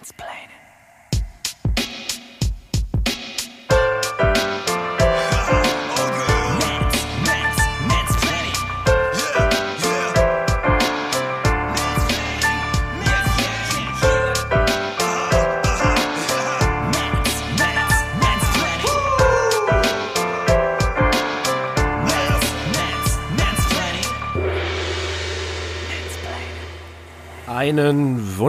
[0.00, 0.57] Einen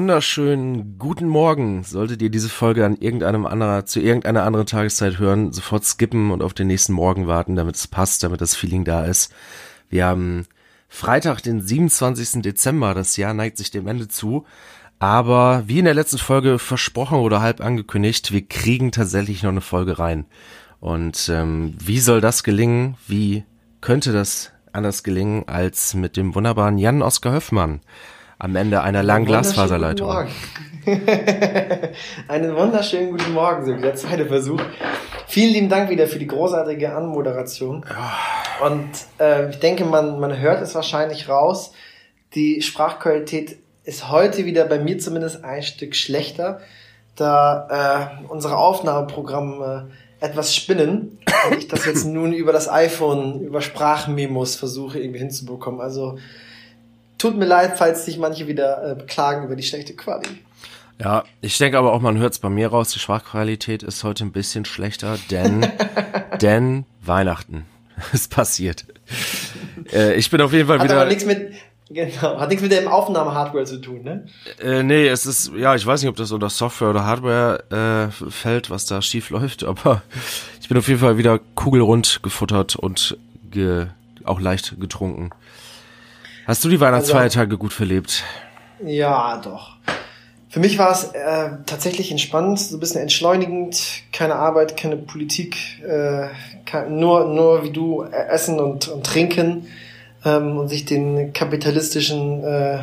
[0.10, 1.84] wunderschönen guten Morgen.
[1.84, 6.41] Solltet ihr diese Folge an irgendeinem anderer, zu irgendeiner anderen Tageszeit hören, sofort skippen und
[6.41, 9.31] auf den nächsten Morgen warten, damit es passt, damit das Feeling da ist.
[9.88, 10.48] Wir haben
[10.88, 12.41] Freitag, den 27.
[12.41, 12.95] Dezember.
[12.95, 14.45] Das Jahr neigt sich dem Ende zu.
[14.98, 19.62] Aber wie in der letzten Folge versprochen oder halb angekündigt, wir kriegen tatsächlich noch eine
[19.62, 20.26] Folge rein.
[20.80, 22.98] Und ähm, wie soll das gelingen?
[23.05, 23.44] Wie
[23.80, 27.81] könnte das anders gelingen als mit dem wunderbaren Jan Oskar Höfmann?
[28.39, 30.09] Am Ende einer langen Glasfaserleitung.
[32.30, 33.81] Einen wunderschönen guten Morgen, Silvia.
[33.81, 34.61] Der zweite Versuch.
[35.27, 37.86] Vielen lieben Dank wieder für die großartige Anmoderation.
[38.66, 41.73] Und äh, ich denke, man, man hört es wahrscheinlich raus.
[42.33, 46.61] Die Sprachqualität ist heute wieder bei mir zumindest ein Stück schlechter,
[47.17, 49.89] da äh, unsere Aufnahmeprogramme
[50.21, 51.17] äh, etwas spinnen
[51.49, 55.81] und ich das jetzt nun über das iPhone, über Sprachmemos versuche irgendwie hinzubekommen.
[55.81, 56.17] Also
[57.20, 60.30] Tut mir leid, falls sich manche wieder äh, beklagen über die schlechte Quali.
[61.00, 64.23] Ja, ich denke aber auch, man hört es bei mir raus, die Sprachqualität ist heute
[64.23, 65.66] ein bisschen schlechter, denn,
[66.42, 67.66] denn Weihnachten.
[68.14, 68.86] Es passiert.
[69.92, 71.02] Äh, ich bin auf jeden Fall hat wieder.
[71.02, 71.52] Aber nichts mit,
[71.89, 74.26] genau, hat nichts mit der Aufnahme-Hardware zu tun, ne?
[74.61, 78.31] Äh, nee, es ist, ja, ich weiß nicht, ob das unter Software oder Hardware äh,
[78.31, 80.02] fällt, was da schief läuft, aber
[80.61, 83.17] ich bin auf jeden Fall wieder kugelrund gefuttert und
[83.52, 83.88] ge,
[84.23, 85.31] auch leicht getrunken.
[86.50, 88.23] Hast du die Weihnachtsfeiertage also, gut verlebt?
[88.83, 89.75] Ja, doch.
[90.50, 93.80] Für mich war es äh, tatsächlich entspannend, so ein bisschen entschleunigend,
[94.11, 96.30] keine Arbeit, keine Politik, äh,
[96.66, 99.67] kein, nur, nur wie du äh, essen und, und trinken
[100.26, 102.80] ähm, und sich den kapitalistischen äh,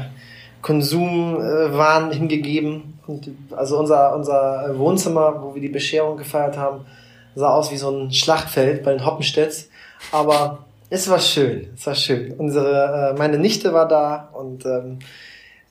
[0.62, 3.00] Konsumwahn äh, hingegeben.
[3.08, 6.86] Und, also unser, unser Wohnzimmer, wo wir die Bescherung gefeiert haben,
[7.34, 9.70] sah aus wie so ein Schlachtfeld bei den Hoppenstedts.
[10.12, 12.32] Aber es war schön, es war schön.
[12.32, 14.98] Unsere, äh, meine Nichte war da und ähm,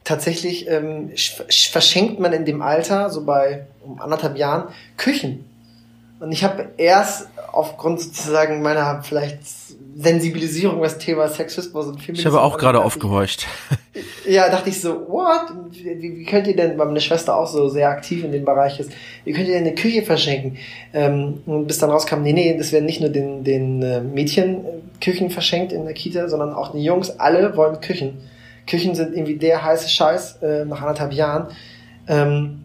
[0.03, 5.45] tatsächlich ähm, verschenkt man in dem Alter, so bei um anderthalb Jahren, Küchen.
[6.25, 9.41] Und ich habe erst aufgrund sozusagen meiner vielleicht
[9.95, 12.19] Sensibilisierung was Thema Sexismus und Feminismus.
[12.19, 13.45] Ich habe auch gerade aufgehorcht.
[14.27, 15.53] Ja, dachte ich so, what?
[15.69, 18.79] Wie, wie könnt ihr denn, weil meine Schwester auch so sehr aktiv in dem Bereich
[18.79, 18.91] ist,
[19.23, 20.57] wie könnt ihr denn eine Küche verschenken?
[20.93, 24.65] Ähm, und bis dann rauskam, nee, nee, das werden nicht nur den, den äh, Mädchen
[24.65, 24.69] äh,
[24.99, 28.17] Küchen verschenkt in der Kita, sondern auch die Jungs, alle wollen Küchen.
[28.65, 31.49] Küchen sind irgendwie der heiße Scheiß äh, nach anderthalb Jahren.
[32.07, 32.64] Ähm,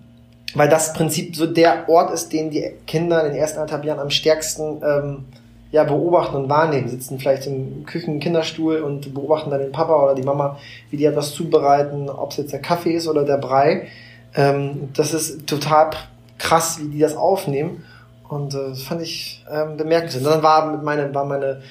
[0.54, 4.00] weil das Prinzip so der Ort ist, den die Kinder in den ersten anderthalb Jahren
[4.00, 5.24] am stärksten ähm,
[5.72, 10.22] ja, beobachten und wahrnehmen, sitzen vielleicht im Küchen-Kinderstuhl und beobachten dann den Papa oder die
[10.22, 10.58] Mama,
[10.90, 13.86] wie die etwas zubereiten, ob es jetzt der Kaffee ist oder der Brei.
[14.34, 15.90] Ähm, das ist total
[16.38, 17.84] krass, wie die das aufnehmen.
[18.28, 20.26] Und äh, das fand ich ähm, bemerkenswert.
[20.26, 21.62] Dann war mit meine, war meine,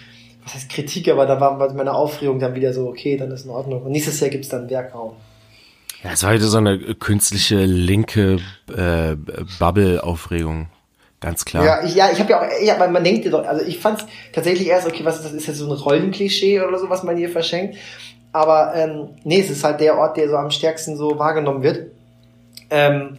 [0.44, 3.52] was heißt Kritik, aber da war meine Aufregung dann wieder so, okay, dann ist in
[3.52, 3.82] Ordnung.
[3.84, 5.14] Und nächstes Jahr gibt's dann Werkraum.
[6.04, 8.40] Ja, es war wieder so eine künstliche linke
[8.76, 9.16] äh,
[9.60, 10.68] Bubble-Aufregung.
[11.20, 11.66] Ganz klar.
[11.66, 14.06] Ja, ich, ja, ich habe ja auch, ja, man denkt dir doch, also ich fand
[14.32, 15.34] tatsächlich erst, okay, was ist das?
[15.34, 17.76] Ist das so ein Rollenklischee oder so, was man hier verschenkt?
[18.32, 21.92] Aber ähm, nee, es ist halt der Ort, der so am stärksten so wahrgenommen wird.
[22.70, 23.18] Ähm,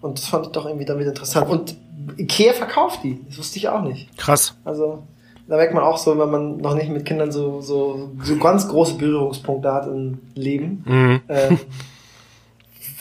[0.00, 1.48] und das fand ich doch irgendwie damit interessant.
[1.48, 1.76] Und
[2.16, 4.16] Ikea verkauft die, das wusste ich auch nicht.
[4.16, 4.54] Krass.
[4.64, 5.02] Also
[5.48, 8.68] da merkt man auch so, wenn man noch nicht mit Kindern so, so, so ganz
[8.68, 11.20] große Berührungspunkte hat im Leben, mhm.
[11.28, 11.58] ähm,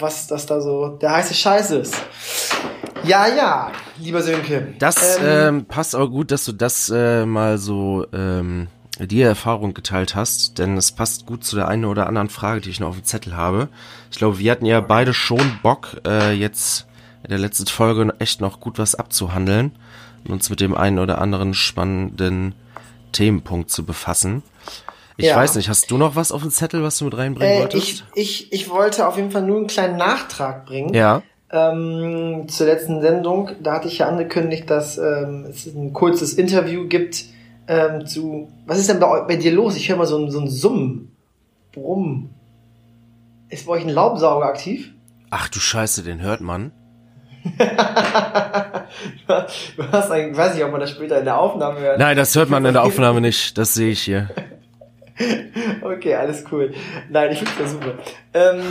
[0.01, 1.95] was das da so der heiße Scheiß ist.
[3.03, 4.73] Ja, ja, lieber Sönke.
[4.77, 8.67] Das ähm, ähm, passt aber gut, dass du das äh, mal so ähm,
[8.99, 12.69] die Erfahrung geteilt hast, denn es passt gut zu der einen oder anderen Frage, die
[12.69, 13.69] ich noch auf dem Zettel habe.
[14.11, 16.85] Ich glaube, wir hatten ja beide schon Bock, äh, jetzt
[17.23, 19.71] in der letzten Folge echt noch gut was abzuhandeln
[20.25, 22.53] und uns mit dem einen oder anderen spannenden
[23.11, 24.43] Themenpunkt zu befassen.
[25.17, 25.35] Ich ja.
[25.35, 28.05] weiß nicht, hast du noch was auf dem Zettel, was du mit reinbringen äh, wolltest?
[28.15, 30.93] Ich, ich, ich wollte auf jeden Fall nur einen kleinen Nachtrag bringen.
[30.93, 31.21] Ja
[31.51, 33.51] ähm, zur letzten Sendung.
[33.61, 37.25] Da hatte ich ja angekündigt, dass ähm, es ein kurzes Interview gibt
[37.67, 38.49] ähm, zu.
[38.65, 39.75] Was ist denn bei, bei dir los?
[39.75, 41.15] Ich höre mal so ein, so ein Summen.
[41.73, 42.29] Brumm.
[43.49, 44.93] Ist bei euch ein Laubsauger aktiv?
[45.29, 46.71] Ach du Scheiße, den hört man.
[47.57, 47.63] du
[49.91, 51.97] hast ein, ich weiß nicht, ob man das später in der Aufnahme hört.
[51.97, 53.57] Nein, das hört man in der Aufnahme nicht.
[53.57, 54.29] Das sehe ich hier.
[55.81, 56.73] Okay, alles cool.
[57.09, 57.93] Nein, ich finde das super.
[58.33, 58.61] Ähm,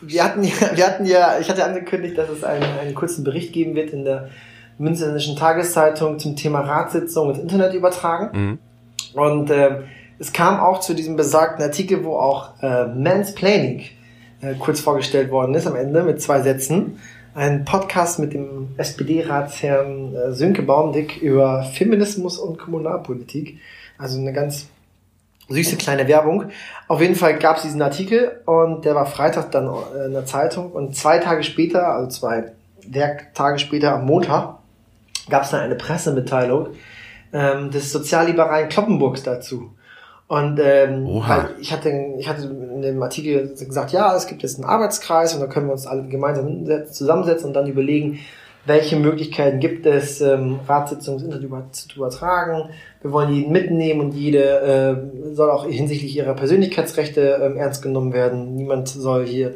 [0.00, 3.52] wir, hatten ja, wir hatten ja, ich hatte angekündigt, dass es einen, einen kurzen Bericht
[3.52, 4.30] geben wird in der
[4.78, 8.38] Münzenischen Tageszeitung zum Thema Ratssitzung und Internet übertragen.
[8.38, 8.58] Mhm.
[9.14, 9.82] Und äh,
[10.18, 13.84] es kam auch zu diesem besagten Artikel, wo auch äh, Mansplaining
[14.40, 16.98] äh, kurz vorgestellt worden ist am Ende mit zwei Sätzen.
[17.34, 23.58] Ein Podcast mit dem SPD-Ratsherrn äh, Sönke Baumdick über Feminismus und Kommunalpolitik.
[23.96, 24.68] Also eine ganz
[25.48, 26.50] süße kleine Werbung.
[26.86, 30.26] Auf jeden Fall gab es diesen Artikel und der war Freitag dann äh, in der
[30.26, 32.52] Zeitung und zwei Tage später, also zwei
[32.86, 34.56] Werktage später am Montag,
[35.28, 36.68] gab es dann eine Pressemitteilung
[37.32, 39.70] ähm, des sozialliberalen Kloppenburgs dazu.
[40.26, 44.56] Und ähm, weil ich hatte, ich hatte in dem Artikel gesagt, ja, es gibt jetzt
[44.56, 48.20] einen Arbeitskreis und da können wir uns alle gemeinsam zusammensetzen und dann überlegen,
[48.68, 51.18] welche Möglichkeiten gibt es, ähm, Ratssitzungen
[51.72, 52.70] zu übertragen.
[53.00, 58.12] Wir wollen jeden mitnehmen und jede äh, soll auch hinsichtlich ihrer Persönlichkeitsrechte ähm, ernst genommen
[58.12, 58.54] werden.
[58.54, 59.54] Niemand soll hier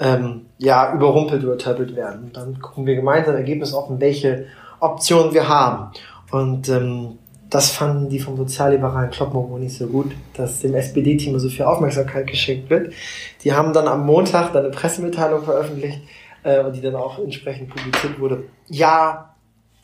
[0.00, 2.30] ähm, ja überrumpelt oder töppelt werden.
[2.32, 4.46] dann gucken wir gemeinsam Ergebnis offen, welche
[4.80, 5.92] Optionen wir haben.
[6.32, 7.18] Und ähm,
[7.50, 12.26] das fanden die vom sozialliberalen Kloppenburg nicht so gut, dass dem SPD-Team so viel Aufmerksamkeit
[12.26, 12.92] geschenkt wird.
[13.44, 16.00] Die haben dann am Montag dann eine Pressemitteilung veröffentlicht,
[16.44, 18.44] äh, und die dann auch entsprechend publiziert wurde.
[18.68, 19.34] Ja,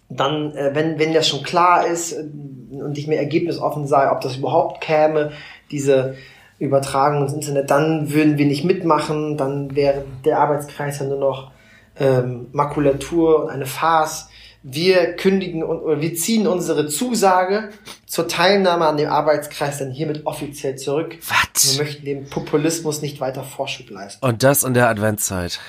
[0.09, 2.23] dann, äh, wenn, wenn das schon klar ist äh,
[2.71, 5.33] und nicht mehr ergebnisoffen sei, ob das überhaupt käme,
[5.71, 6.17] diese
[6.59, 11.53] Übertragung ins Internet, dann würden wir nicht mitmachen, dann wäre der Arbeitskreis ja nur noch
[11.99, 14.29] ähm, Makulatur und eine Farce.
[14.63, 17.71] Wir kündigen und oder wir ziehen unsere Zusage
[18.05, 21.17] zur Teilnahme an dem Arbeitskreis dann hiermit offiziell zurück.
[21.29, 21.79] Was?
[21.79, 24.25] Wir möchten dem Populismus nicht weiter Vorschub leisten.
[24.25, 25.61] Und das in der Adventszeit.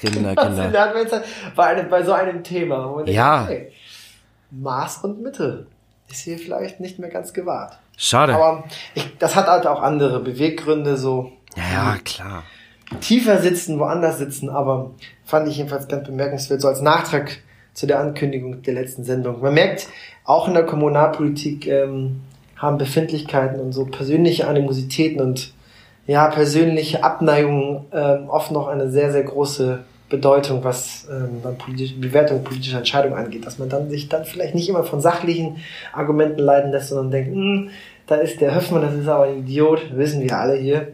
[0.00, 0.66] Kinder, Kinder.
[0.66, 1.24] in der Adventszeit
[1.54, 3.02] bei, einem, bei so einem Thema.
[3.06, 3.44] ja.
[3.44, 3.72] Denkt, hey,
[4.50, 5.66] Maß und Mitte
[6.08, 7.78] ist hier vielleicht nicht mehr ganz gewahrt.
[7.96, 8.34] Schade.
[8.34, 8.64] Aber
[8.94, 11.32] ich, das hat halt auch andere Beweggründe, so.
[11.56, 12.42] Ja, ja, klar.
[13.00, 14.90] Tiefer sitzen, woanders sitzen, aber
[15.24, 17.38] fand ich jedenfalls ganz bemerkenswert, so als Nachtrag
[17.72, 19.40] zu der Ankündigung der letzten Sendung.
[19.40, 19.86] Man merkt,
[20.24, 22.22] auch in der Kommunalpolitik ähm,
[22.56, 25.54] haben Befindlichkeiten und so persönliche Animositäten und
[26.06, 32.44] ja, persönliche Abneigungen ähm, oft noch eine sehr, sehr große Bedeutung, was ähm, politische Bewertung
[32.44, 35.58] politischer Entscheidungen angeht, dass man dann sich dann vielleicht nicht immer von sachlichen
[35.92, 37.70] Argumenten leiten lässt, sondern denkt, hm,
[38.06, 40.88] da ist der Höfmann, das ist aber ein Idiot, wissen wir alle hier.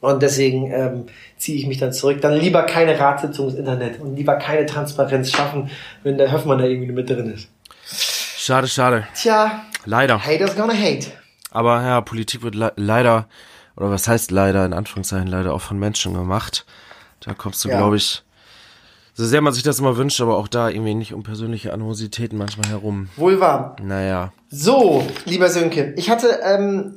[0.00, 1.06] Und deswegen ähm,
[1.38, 2.20] ziehe ich mich dann zurück.
[2.20, 5.70] Dann lieber keine Ratssitzung ins Internet und lieber keine Transparenz schaffen,
[6.02, 7.48] wenn der Höfmann da irgendwie mit drin ist.
[7.86, 9.06] Schade, schade.
[9.14, 9.64] Tja.
[9.84, 10.24] Leider.
[10.24, 11.06] Haters gonna hate.
[11.50, 13.28] Aber ja, Politik wird le leider,
[13.76, 16.66] oder was heißt leider, in Anführungszeichen leider auch von Menschen gemacht.
[17.24, 17.78] Da kommst du, ja.
[17.78, 18.22] glaube ich,
[19.14, 22.36] so sehr man sich das immer wünscht, aber auch da irgendwie nicht um persönliche Animositäten
[22.36, 23.08] manchmal herum.
[23.16, 23.76] Wohl wahr.
[23.82, 24.32] Naja.
[24.50, 26.96] So, lieber Sönke, ich hatte ähm,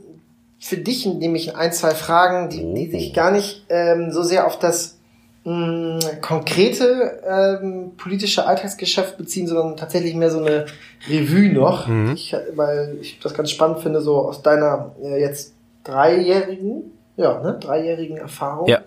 [0.59, 4.57] für dich nämlich ein, zwei Fragen, die, die sich gar nicht ähm, so sehr auf
[4.57, 4.97] das
[5.43, 10.65] mh, konkrete ähm, politische Alltagsgeschäft beziehen, sondern tatsächlich mehr so eine
[11.07, 11.87] Revue noch.
[11.87, 12.13] Mhm.
[12.13, 15.53] Ich, weil ich das ganz spannend finde, so aus deiner äh, jetzt
[15.83, 18.81] dreijährigen, ja, ne, dreijährigen Erfahrung ja.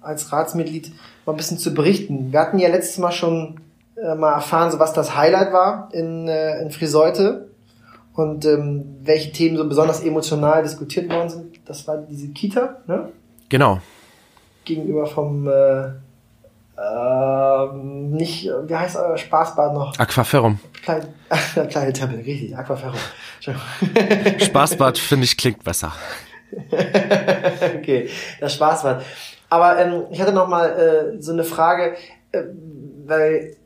[0.00, 0.92] Als Ratsmitglied
[1.26, 2.32] mal ein bisschen zu berichten.
[2.32, 3.60] Wir hatten ja letztes Mal schon
[3.96, 7.48] äh, mal erfahren, so was das Highlight war in, äh, in Friseute
[8.14, 11.60] und ähm, welche Themen so besonders emotional diskutiert worden sind.
[11.66, 13.10] Das war diese Kita, ne?
[13.48, 13.80] Genau.
[14.64, 15.90] Gegenüber vom äh,
[16.78, 19.98] äh, nicht, wie heißt euer Spaßbad noch?
[19.98, 20.60] Aquaferrum.
[20.82, 21.06] Klein,
[21.70, 22.98] kleine Tempel, richtig, Aquaferrum.
[24.38, 25.92] Spaßbad finde ich klingt besser.
[26.70, 28.08] okay,
[28.40, 29.02] das Spaßbad.
[29.50, 31.96] Aber ähm, ich hatte noch mal äh, so eine Frage,
[32.32, 32.42] äh,
[33.06, 33.56] weil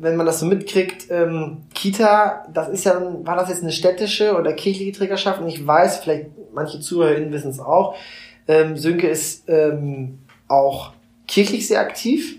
[0.00, 4.36] wenn man das so mitkriegt, ähm, Kita, das ist ja, war das jetzt eine städtische
[4.36, 5.40] oder kirchliche Trägerschaft?
[5.40, 7.96] Und ich weiß, vielleicht manche ZuhörerInnen wissen es auch,
[8.46, 10.92] ähm, Sönke ist ähm, auch
[11.26, 12.38] kirchlich sehr aktiv.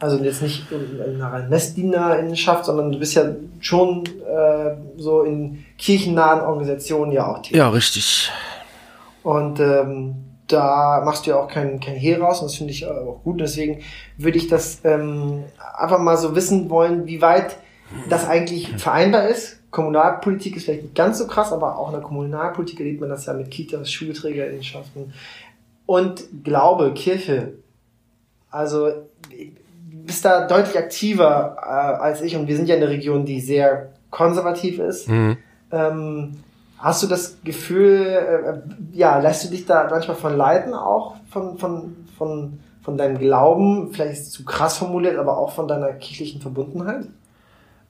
[0.00, 3.24] Also jetzt nicht in, in einer Messdienerinnenschaft, sondern du bist ja
[3.60, 7.56] schon äh, so in kirchennahen Organisationen ja auch tätig.
[7.56, 8.30] Ja, richtig.
[9.22, 10.16] Und ähm,
[10.54, 13.40] da machst du ja auch kein, kein Hehl raus und das finde ich auch gut.
[13.40, 13.82] Deswegen
[14.16, 15.44] würde ich das ähm,
[15.76, 17.56] einfach mal so wissen wollen, wie weit
[18.08, 19.58] das eigentlich vereinbar ist.
[19.70, 23.26] Kommunalpolitik ist vielleicht nicht ganz so krass, aber auch in der Kommunalpolitik erlebt man das
[23.26, 25.12] ja mit Kitas, Schulträgerinschaften
[25.86, 27.54] und Glaube, Kirche.
[28.50, 28.88] Also
[29.30, 33.40] du bist da deutlich aktiver äh, als ich und wir sind ja eine Region, die
[33.40, 35.08] sehr konservativ ist.
[35.08, 35.36] Mhm.
[35.72, 36.36] Ähm,
[36.84, 41.58] Hast du das Gefühl, äh, ja, lässt du dich da manchmal von leiten auch von,
[41.58, 45.92] von, von, von deinem Glauben, vielleicht ist es zu krass formuliert, aber auch von deiner
[45.92, 47.06] kirchlichen Verbundenheit?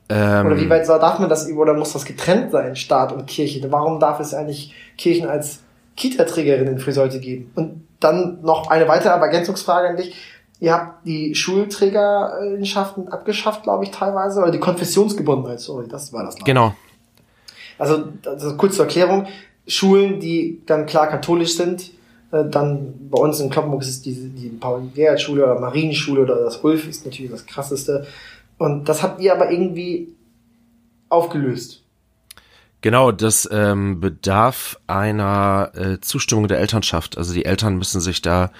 [0.09, 3.27] Ähm, oder wie weit darf man das über oder muss das getrennt sein, Staat und
[3.27, 3.61] Kirche?
[3.73, 5.65] Warum darf es eigentlich Kirchen als
[5.97, 7.51] Kita-Trägerin in Friseute geben.
[7.55, 10.15] Und dann noch eine weitere Ergänzungsfrage an dich.
[10.61, 16.37] Ihr habt die Schulträgerschaften abgeschafft, glaube ich, teilweise, oder die Konfessionsgebundenheit, sorry, das war das.
[16.37, 16.75] Genau.
[17.79, 19.27] Also, also kurz zur Erklärung,
[19.67, 21.91] Schulen, die dann klar katholisch sind,
[22.33, 26.59] äh, dann bei uns in Kloppenburg ist es die, die Paul-Gerhardt-Schule oder Marienschule oder das
[26.59, 28.07] Ulf ist natürlich das krasseste.
[28.59, 30.09] Und das habt ihr aber irgendwie
[31.09, 31.83] aufgelöst.
[32.81, 37.17] Genau, das ähm, bedarf einer äh, Zustimmung der Elternschaft.
[37.17, 38.51] Also die Eltern müssen sich da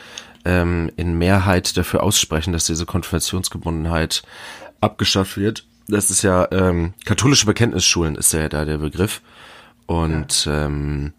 [0.47, 4.23] ähm, in Mehrheit dafür aussprechen, dass diese Konfessionsgebundenheit
[4.81, 5.67] abgeschafft wird.
[5.89, 9.21] Das ist ja ähm, katholische Bekenntnisschulen ist ja da der Begriff.
[9.87, 10.67] Und ja.
[10.67, 11.13] ähm,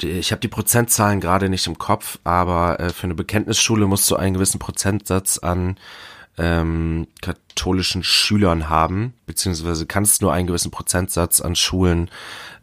[0.00, 4.10] die, ich habe die Prozentzahlen gerade nicht im Kopf, aber äh, für eine Bekenntnisschule musst
[4.10, 5.76] du einen gewissen Prozentsatz an
[6.36, 12.10] ähm, katholischen Schülern haben, beziehungsweise kannst nur einen gewissen Prozentsatz an Schulen,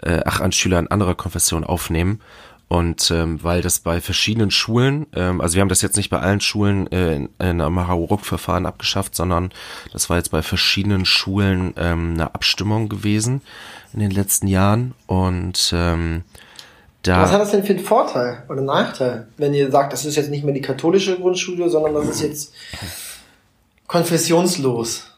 [0.01, 2.21] äh, ach, an Schülern anderer Konfession aufnehmen.
[2.71, 6.19] Und ähm, weil das bei verschiedenen Schulen, ähm, also wir haben das jetzt nicht bei
[6.19, 9.51] allen Schulen äh, in, in einem Hauruck-Verfahren abgeschafft, sondern
[9.91, 13.41] das war jetzt bei verschiedenen Schulen ähm, eine Abstimmung gewesen
[13.91, 14.93] in den letzten Jahren.
[15.05, 16.23] Und ähm,
[17.03, 20.15] da Was hat das denn für einen Vorteil oder Nachteil, wenn ihr sagt, das ist
[20.15, 22.53] jetzt nicht mehr die katholische Grundschule, sondern das ist jetzt
[23.87, 25.10] konfessionslos?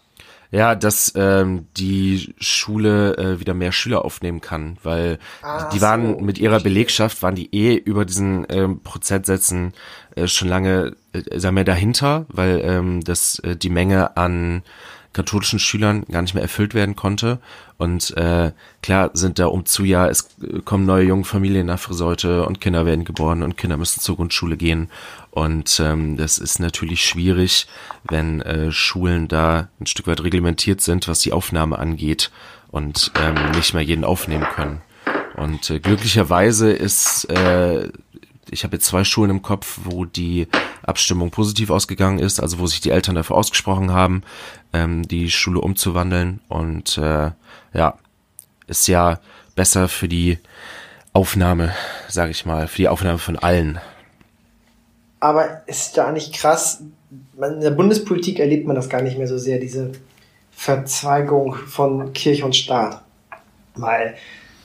[0.53, 6.13] Ja, dass ähm, die Schule äh, wieder mehr Schüler aufnehmen kann, weil ah, die waren
[6.13, 6.19] so.
[6.19, 9.73] mit ihrer Belegschaft, waren die eh über diesen ähm, Prozentsätzen
[10.15, 14.61] äh, schon lange, äh, sagen wir, dahinter, weil ähm, das äh, die Menge an
[15.11, 17.39] katholischen Schülern gar nicht mehr erfüllt werden konnte.
[17.77, 20.29] Und äh, klar sind da um zu Jahr, es
[20.65, 24.57] kommen neue junge Familien nach Friseute und Kinder werden geboren und Kinder müssen zur Grundschule
[24.57, 24.89] gehen.
[25.33, 27.65] Und ähm, das ist natürlich schwierig,
[28.03, 32.29] wenn äh, Schulen da ein Stück weit reglementiert sind, was die Aufnahme angeht
[32.69, 34.81] und ähm, nicht mehr jeden aufnehmen können.
[35.35, 37.89] Und äh, glücklicherweise ist äh,
[38.53, 40.47] ich habe jetzt zwei Schulen im Kopf, wo die
[40.83, 44.23] Abstimmung positiv ausgegangen ist, also wo sich die Eltern dafür ausgesprochen haben,
[44.71, 46.39] ähm, die Schule umzuwandeln.
[46.47, 47.31] Und äh,
[47.73, 47.97] ja,
[48.67, 49.19] ist ja
[49.55, 50.37] besser für die
[51.11, 51.73] Aufnahme,
[52.07, 53.79] sage ich mal, für die Aufnahme von allen.
[55.23, 56.83] Aber ist da nicht krass,
[57.37, 59.93] in der Bundespolitik erlebt man das gar nicht mehr so sehr, diese
[60.51, 63.01] Verzweigung von Kirche und Staat.
[63.73, 64.15] Weil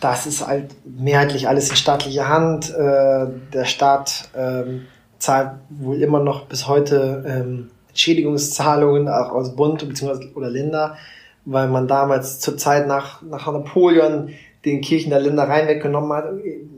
[0.01, 2.75] das ist halt mehrheitlich alles in staatlicher Hand.
[2.75, 4.89] Äh, der Staat ähm,
[5.21, 10.33] zahlt wohl immer noch bis heute ähm, Entschädigungszahlungen auch aus Bund bzw.
[10.35, 10.97] oder Länder,
[11.45, 14.31] weil man damals zur Zeit nach, nach Napoleon
[14.71, 16.27] den Kirchen der Ländereien weggenommen hat.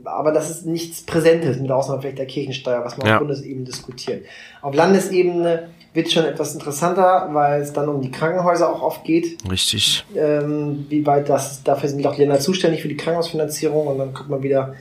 [0.05, 3.13] Aber das ist nichts Präsentes, mit Ausnahme vielleicht der Kirchensteuer, was man ja.
[3.13, 4.25] auf Bundesebene diskutiert.
[4.61, 9.37] Auf Landesebene wird schon etwas interessanter, weil es dann um die Krankenhäuser auch oft geht.
[9.49, 10.05] Richtig.
[10.15, 14.29] Ähm, wie weit das, dafür sind auch Länder zuständig für die Krankenhausfinanzierung und dann kommt
[14.29, 14.75] man wieder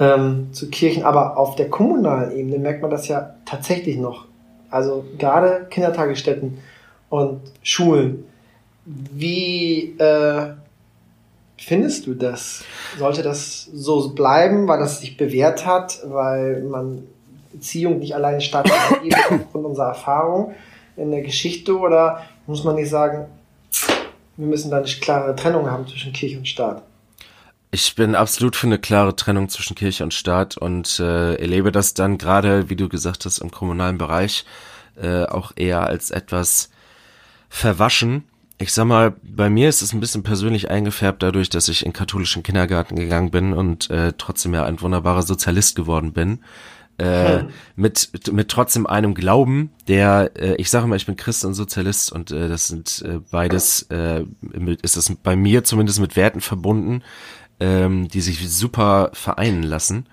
[0.00, 1.04] ähm, zu Kirchen.
[1.04, 4.26] Aber auf der kommunalen Ebene merkt man das ja tatsächlich noch.
[4.70, 6.58] Also gerade Kindertagesstätten
[7.08, 8.24] und Schulen.
[8.84, 10.54] Wie äh,
[11.60, 12.64] findest du das?
[12.98, 17.04] Sollte das so bleiben, weil das sich bewährt hat, weil man
[17.52, 20.54] Beziehung nicht allein stattfindet aufgrund unserer Erfahrung
[20.96, 23.26] in der Geschichte oder muss man nicht sagen,
[24.36, 26.82] wir müssen da eine klare Trennung haben zwischen Kirche und Staat?
[27.72, 31.94] Ich bin absolut für eine klare Trennung zwischen Kirche und Staat und äh, erlebe das
[31.94, 34.44] dann gerade, wie du gesagt hast, im kommunalen Bereich
[35.00, 36.70] äh, auch eher als etwas
[37.48, 38.24] verwaschen.
[38.60, 41.94] Ich sag mal, bei mir ist es ein bisschen persönlich eingefärbt dadurch, dass ich in
[41.94, 46.40] katholischen Kindergarten gegangen bin und äh, trotzdem ja ein wunderbarer Sozialist geworden bin
[47.00, 47.48] äh, hm.
[47.76, 52.12] mit mit trotzdem einem Glauben, der äh, ich sage mal, ich bin Christ und Sozialist
[52.12, 56.40] und äh, das sind äh, beides äh, mit, ist das bei mir zumindest mit Werten
[56.40, 57.02] verbunden,
[57.58, 60.06] ähm, die sich super vereinen lassen.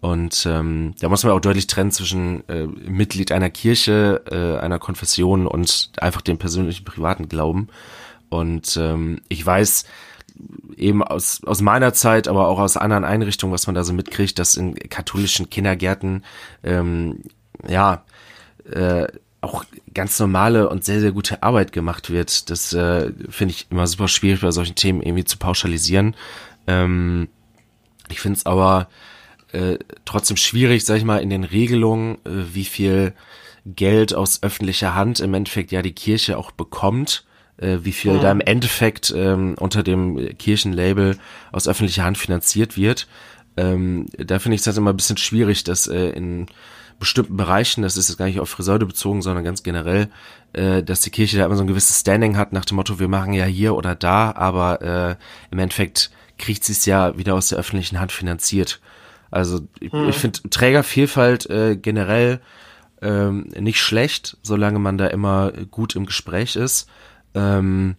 [0.00, 4.78] Und ähm, da muss man auch deutlich trennen zwischen äh, Mitglied einer Kirche, äh, einer
[4.78, 7.68] Konfession und einfach dem persönlichen privaten Glauben.
[8.30, 9.84] Und ähm, ich weiß,
[10.76, 14.38] eben aus, aus meiner Zeit, aber auch aus anderen Einrichtungen, was man da so mitkriegt,
[14.38, 16.24] dass in katholischen Kindergärten
[16.62, 17.20] ähm,
[17.68, 18.04] ja
[18.70, 19.06] äh,
[19.42, 19.64] auch
[19.94, 22.50] ganz normale und sehr, sehr gute Arbeit gemacht wird.
[22.50, 26.14] Das äh, finde ich immer super schwierig bei solchen Themen irgendwie zu pauschalisieren.
[26.66, 27.28] Ähm,
[28.08, 28.88] ich finde es aber
[29.52, 33.14] äh, trotzdem schwierig, sag ich mal, in den Regelungen, äh, wie viel
[33.66, 37.24] Geld aus öffentlicher Hand im Endeffekt ja die Kirche auch bekommt
[37.60, 38.20] äh, wie viel ja.
[38.20, 41.18] da im Endeffekt ähm, unter dem Kirchenlabel
[41.52, 43.06] aus öffentlicher Hand finanziert wird.
[43.56, 46.46] Ähm, da finde ich es halt immer ein bisschen schwierig, dass äh, in
[46.98, 50.08] bestimmten Bereichen, das ist jetzt gar nicht auf Friseure bezogen, sondern ganz generell,
[50.52, 53.08] äh, dass die Kirche da immer so ein gewisses Standing hat nach dem Motto, wir
[53.08, 55.16] machen ja hier oder da, aber äh,
[55.50, 58.80] im Endeffekt kriegt sie es ja wieder aus der öffentlichen Hand finanziert.
[59.30, 60.08] Also ich, mhm.
[60.08, 62.40] ich finde Trägervielfalt äh, generell
[63.02, 66.88] ähm, nicht schlecht, solange man da immer gut im Gespräch ist.
[67.34, 67.96] Ähm,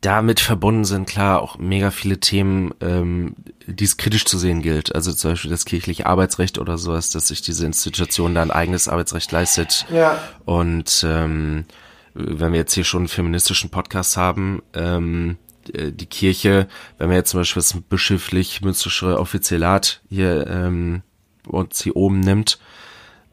[0.00, 3.36] damit verbunden sind klar auch mega viele Themen, ähm,
[3.66, 4.94] die es kritisch zu sehen gilt.
[4.94, 8.86] Also zum Beispiel das kirchliche Arbeitsrecht oder sowas, dass sich diese Institution da ein eigenes
[8.86, 9.86] Arbeitsrecht leistet.
[9.90, 10.18] Ja.
[10.44, 11.64] Und ähm,
[12.12, 16.68] wenn wir jetzt hier schon einen feministischen Podcast haben, ähm, äh, die Kirche,
[16.98, 21.02] wenn man jetzt zum Beispiel das bischöflich-münsterische Offizialat hier ähm,
[21.46, 22.58] uns hier oben nimmt,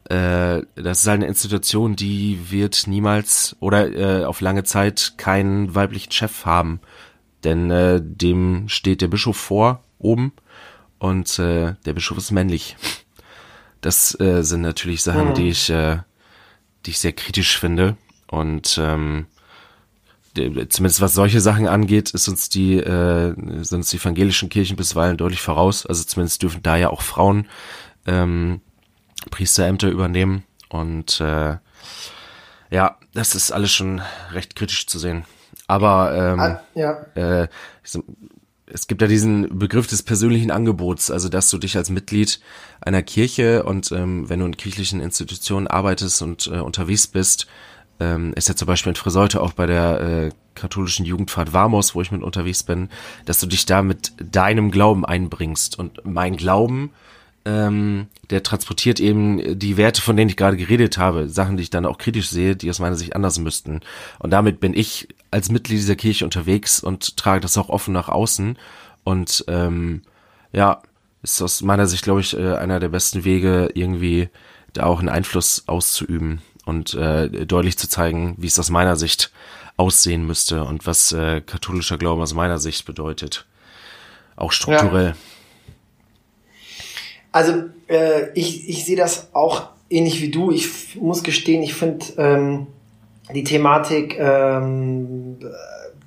[0.04, 5.74] äh, das ist halt eine Institution, die wird niemals oder äh, auf lange Zeit keinen
[5.74, 6.80] weiblichen Chef haben.
[7.44, 10.32] Denn äh, dem steht der Bischof vor, oben,
[10.98, 12.76] und äh, der Bischof ist männlich.
[13.80, 15.34] Das äh, sind natürlich Sachen, mhm.
[15.34, 15.98] die ich, äh,
[16.86, 17.96] die ich sehr kritisch finde.
[18.28, 19.26] Und ähm,
[20.34, 25.16] zumindest was solche Sachen angeht, ist uns die, äh, sind uns die evangelischen Kirchen bisweilen
[25.16, 25.86] deutlich voraus.
[25.86, 27.48] Also zumindest dürfen da ja auch Frauen
[28.06, 28.60] ähm,
[29.30, 30.44] Priesterämter übernehmen.
[30.68, 31.56] Und äh,
[32.70, 34.00] ja, das ist alles schon
[34.32, 35.24] recht kritisch zu sehen.
[35.66, 37.06] Aber ähm, ah, ja.
[37.14, 37.48] äh,
[38.72, 42.40] es gibt ja diesen Begriff des persönlichen Angebots, also dass du dich als Mitglied
[42.80, 47.46] einer Kirche und ähm, wenn du in kirchlichen Institutionen arbeitest und äh, unterwegs bist,
[48.02, 52.02] ähm, ist ja zum Beispiel in Friseute auch bei der äh, katholischen Jugendfahrt Vamos, wo
[52.02, 52.88] ich mit unterwegs bin,
[53.24, 55.78] dass du dich da mit deinem Glauben einbringst.
[55.78, 56.90] Und mein Glauben
[57.44, 61.70] ähm, der transportiert eben die Werte, von denen ich gerade geredet habe, Sachen, die ich
[61.70, 63.80] dann auch kritisch sehe, die aus meiner Sicht anders müssten.
[64.18, 68.08] Und damit bin ich als Mitglied dieser Kirche unterwegs und trage das auch offen nach
[68.08, 68.56] außen.
[69.04, 70.02] Und ähm,
[70.52, 70.82] ja,
[71.22, 74.28] ist aus meiner Sicht, glaube ich, äh, einer der besten Wege, irgendwie
[74.72, 79.32] da auch einen Einfluss auszuüben und äh, deutlich zu zeigen, wie es aus meiner Sicht
[79.76, 83.46] aussehen müsste und was äh, katholischer Glauben aus meiner Sicht bedeutet.
[84.36, 85.08] Auch strukturell.
[85.08, 85.14] Ja.
[87.32, 90.52] Also äh, ich, ich sehe das auch ähnlich wie du.
[90.52, 92.66] Ich muss gestehen, ich finde ähm,
[93.34, 95.38] die Thematik ähm,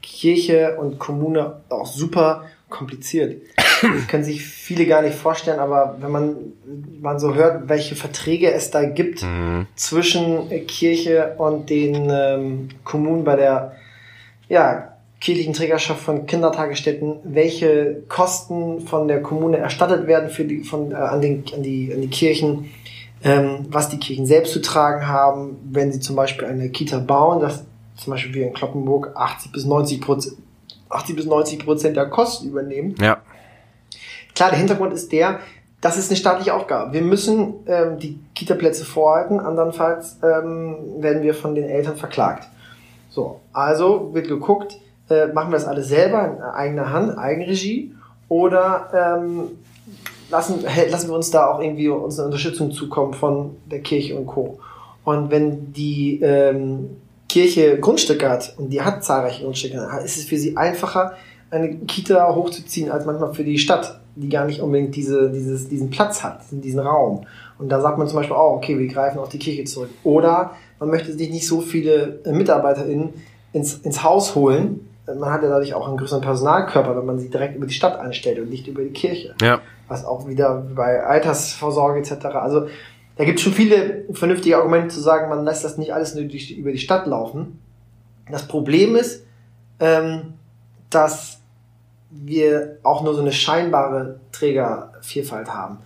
[0.02, 3.42] Kirche und Kommune auch super kompliziert.
[3.82, 6.36] Das können sich viele gar nicht vorstellen, aber wenn man,
[7.02, 9.68] man so hört, welche Verträge es da gibt mhm.
[9.76, 13.76] zwischen Kirche und den ähm, Kommunen bei der
[14.48, 20.92] ja, kirchlichen Trägerschaft von Kindertagesstätten, welche Kosten von der Kommune erstattet werden für die, von,
[20.92, 22.72] äh, an, den, an, die, an die Kirchen,
[23.24, 27.40] ähm, was die Kirchen selbst zu tragen haben, wenn sie zum Beispiel eine Kita bauen,
[27.40, 27.64] dass
[27.96, 30.38] zum Beispiel wir in Kloppenburg 80 bis 90 Prozent
[30.90, 32.96] 80 bis 90 Prozent der Kosten übernehmen.
[33.02, 33.18] Ja.
[34.36, 35.40] Klar, der Hintergrund ist der,
[35.82, 36.94] das ist eine staatliche Aufgabe.
[36.94, 42.48] Wir müssen ähm, die Kita-Plätze vorhalten, andernfalls ähm, werden wir von den Eltern verklagt.
[43.10, 44.78] So, also wird geguckt,
[45.10, 47.94] äh, machen wir das alles selber in eigener Hand, Eigenregie
[48.28, 49.52] oder ähm,
[50.30, 54.60] lassen, lassen wir uns da auch irgendwie unsere Unterstützung zukommen von der Kirche und Co.
[55.04, 56.98] Und wenn die ähm,
[57.30, 61.14] Kirche Grundstücke hat und die hat zahlreiche Grundstücke, ist es für sie einfacher,
[61.52, 65.90] eine Kita hochzuziehen als manchmal für die Stadt, die gar nicht unbedingt diese, dieses, diesen
[65.90, 67.26] Platz hat, diesen Raum.
[67.58, 69.90] Und da sagt man zum Beispiel auch, okay, wir greifen auf die Kirche zurück.
[70.04, 73.14] Oder man möchte sich nicht so viele MitarbeiterInnen
[73.54, 77.30] ins, ins Haus holen, man hat ja dadurch auch einen größeren Personalkörper, wenn man sie
[77.30, 79.36] direkt über die Stadt einstellt und nicht über die Kirche.
[79.42, 79.62] Ja.
[79.88, 82.26] Was auch wieder bei Altersvorsorge etc.
[82.26, 82.68] Also
[83.16, 86.24] da gibt es schon viele vernünftige Argumente zu sagen, man lässt das nicht alles nur
[86.24, 87.60] über die Stadt laufen.
[88.32, 89.26] Das Problem ist,
[89.80, 90.34] ähm,
[90.90, 91.35] dass
[92.24, 95.78] wir auch nur so eine scheinbare Trägervielfalt haben.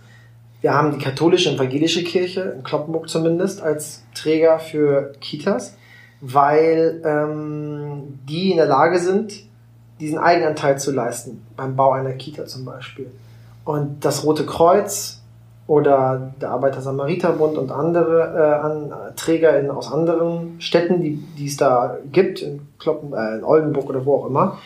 [0.60, 5.74] Wir haben die katholische evangelische Kirche, in Kloppenburg zumindest, als Träger für Kitas
[6.20, 9.32] weil ähm, die in der Lage sind,
[9.98, 13.10] diesen Eigenanteil zu leisten, beim Bau einer Kita zum Beispiel.
[13.64, 15.20] Und das Rote Kreuz
[15.66, 21.98] oder der Arbeiter-Samariter-Bund und andere äh, Träger in, aus anderen Städten, die, die es da
[22.10, 24.58] gibt, in, Kloppen, äh, in Oldenburg oder wo auch immer,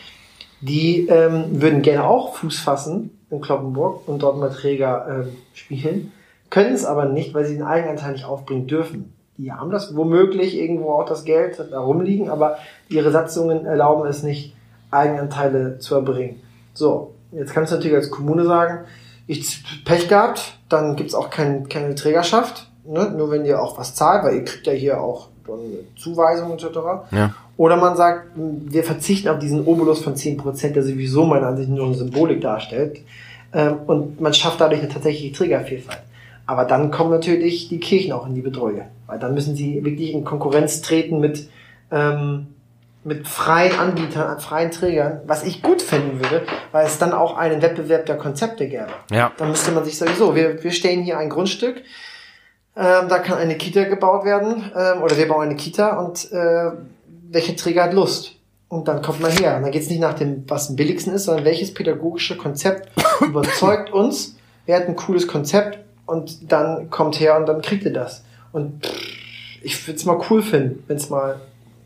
[0.65, 6.13] die ähm, würden gerne auch Fuß fassen in Kloppenburg und dort mal Träger ähm, spielen,
[6.51, 10.57] können es aber nicht, weil sie den Eigenanteil nicht aufbringen dürfen die haben das womöglich
[10.57, 14.55] irgendwo auch das Geld da rumliegen, aber ihre Satzungen erlauben es nicht,
[14.91, 16.41] Eigenanteile zu erbringen.
[16.73, 18.85] So, jetzt kannst du natürlich als Kommune sagen,
[19.27, 23.11] ich Pech gehabt, dann gibt's auch kein, keine Trägerschaft, ne?
[23.11, 25.29] nur wenn ihr auch was zahlt, weil ihr kriegt ja hier auch
[25.97, 26.67] Zuweisungen etc.
[27.11, 27.35] Ja.
[27.57, 31.87] Oder man sagt, wir verzichten auf diesen Obolus von 10%, der sowieso meiner Ansicht nur
[31.87, 33.01] eine Symbolik darstellt.
[33.53, 36.03] Ähm, und man schafft dadurch eine tatsächliche Trägervielfalt.
[36.47, 40.13] Aber dann kommen natürlich die Kirchen auch in die Bedrohung, weil dann müssen sie wirklich
[40.13, 41.49] in Konkurrenz treten mit,
[41.91, 42.49] ähm,
[43.03, 47.63] mit freien Anbietern, freien Trägern, was ich gut finden würde, weil es dann auch einen
[47.63, 48.89] Wettbewerb der Konzepte gäbe.
[49.11, 49.33] Ja.
[49.39, 51.77] Dann müsste man sich sowieso, wir, wir stellen hier ein Grundstück,
[52.77, 56.73] ähm, da kann eine Kita gebaut werden, ähm, oder wir bauen eine Kita und äh,
[57.35, 58.33] welche Träger hat Lust?
[58.69, 59.57] Und dann kommt man her.
[59.57, 62.91] Und dann geht es nicht nach dem, was am billigsten ist, sondern welches pädagogische Konzept
[63.21, 67.93] überzeugt uns, wer hat ein cooles Konzept und dann kommt her und dann kriegt ihr
[67.93, 68.25] das.
[68.53, 68.89] Und
[69.63, 71.41] ich würde es mal cool finden, wenn es mal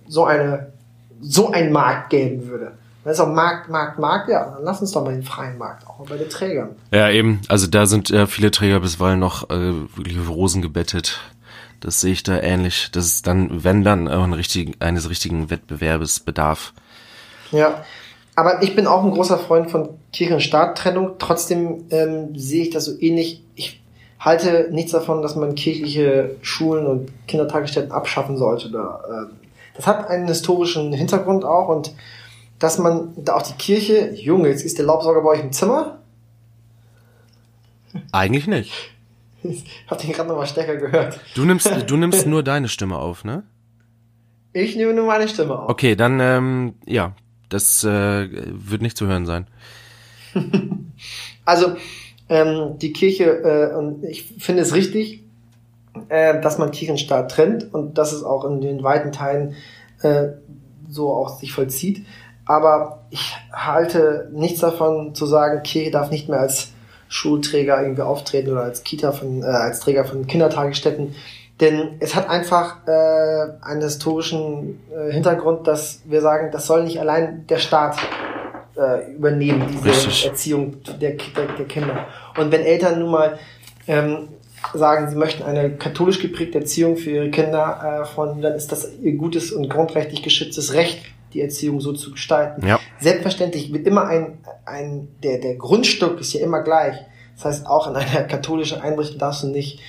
[0.07, 0.73] so eine
[1.21, 2.73] so einen Markt geben würde.
[3.05, 5.87] Wenn es auch Markt, Markt, Markt, ja, dann lass uns doch mal den freien Markt,
[5.87, 6.71] auch mal bei den Trägern.
[6.93, 7.41] Ja, eben.
[7.49, 11.21] Also da sind äh, viele Träger bisweilen noch äh, wirklich Rosen gebettet.
[11.81, 12.91] Das sehe ich da ähnlich.
[12.93, 16.73] Das ist dann, wenn dann, auch ein richtigen, eines richtigen Wettbewerbes bedarf.
[17.53, 17.85] Ja,
[18.35, 21.17] aber ich bin auch ein großer Freund von Kirche- und Staat-Trennung.
[21.19, 23.43] Trotzdem ähm, sehe ich das so ähnlich.
[23.55, 23.83] Ich
[24.21, 28.71] halte nichts davon, dass man kirchliche Schulen und Kindertagesstätten abschaffen sollte.
[28.71, 29.35] Da, äh,
[29.77, 31.93] das hat einen historischen Hintergrund auch und
[32.59, 35.99] dass man da auch die Kirche, Junge, jetzt ist der Laubsauger bei euch im Zimmer?
[38.13, 38.73] Eigentlich nicht.
[39.43, 41.21] Ich hab den gerade nochmal stärker gehört.
[41.35, 43.45] Du nimmst, du nimmst nur deine Stimme auf, ne?
[44.53, 45.69] Ich nehme nur meine Stimme auf.
[45.69, 47.15] Okay, dann, ähm, ja,
[47.49, 49.47] das äh, wird nicht zu hören sein.
[51.45, 51.77] Also,
[52.29, 55.25] ähm, die Kirche, äh, und ich finde es richtig,
[56.11, 59.55] äh, dass man Kirche und Staat trennt und dass es auch in den weiten Teilen
[60.03, 60.29] äh,
[60.91, 62.05] so auch sich vollzieht.
[62.45, 66.73] Aber ich halte nichts davon zu sagen, Kirche darf nicht mehr als
[67.09, 71.15] Schulträger irgendwie auftreten oder als Kita von, äh, als Träger von Kindertagesstätten.
[71.61, 77.01] Denn es hat einfach äh, einen historischen äh, Hintergrund, dass wir sagen, das soll nicht
[77.01, 77.97] allein der Staat
[78.77, 80.27] äh, übernehmen, diese Richtig.
[80.27, 82.07] Erziehung der, der, der Kinder.
[82.39, 83.39] Und wenn Eltern nun mal
[83.89, 84.29] ähm,
[84.73, 88.93] sagen, sie möchten eine katholisch geprägte Erziehung für ihre Kinder äh, von, dann ist das
[89.03, 91.01] ihr gutes und grundrechtlich geschütztes Recht,
[91.33, 92.67] die Erziehung so zu gestalten.
[92.67, 92.81] Ja.
[93.01, 96.97] Selbstverständlich wird immer ein, ein der, der Grundstück ist ja immer gleich.
[97.37, 99.81] Das heißt, auch in einer katholischen Einrichtung darfst du nicht,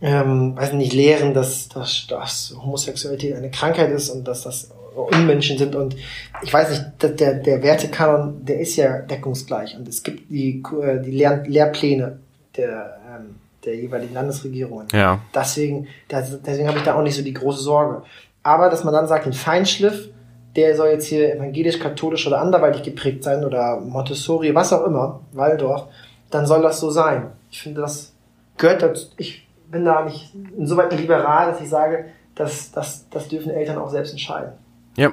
[0.00, 5.58] ähm, weiß nicht, lehren, dass, dass, dass Homosexualität eine Krankheit ist und dass das Unmenschen
[5.58, 5.94] sind und
[6.42, 11.02] ich weiß nicht, der, der, Wertekanon, der ist ja deckungsgleich und es gibt die, äh,
[11.02, 12.18] die Lehr Lehrpläne
[12.56, 14.88] der, ähm, der jeweiligen Landesregierungen.
[14.92, 15.20] Ja.
[15.34, 18.04] Deswegen, das, deswegen habe ich da auch nicht so die große Sorge.
[18.42, 20.08] Aber dass man dann sagt, den Feinschliff,
[20.56, 25.20] der soll jetzt hier evangelisch, katholisch oder anderweitig geprägt sein oder Montessori, was auch immer,
[25.32, 25.84] Waldorf,
[26.30, 27.30] dann soll das so sein.
[27.50, 28.14] Ich finde, das
[28.56, 29.06] gehört dazu.
[29.18, 33.90] Ich bin da nicht insoweit liberal, dass ich sage, dass, dass, das dürfen Eltern auch
[33.90, 34.52] selbst entscheiden.
[34.96, 35.12] Ja.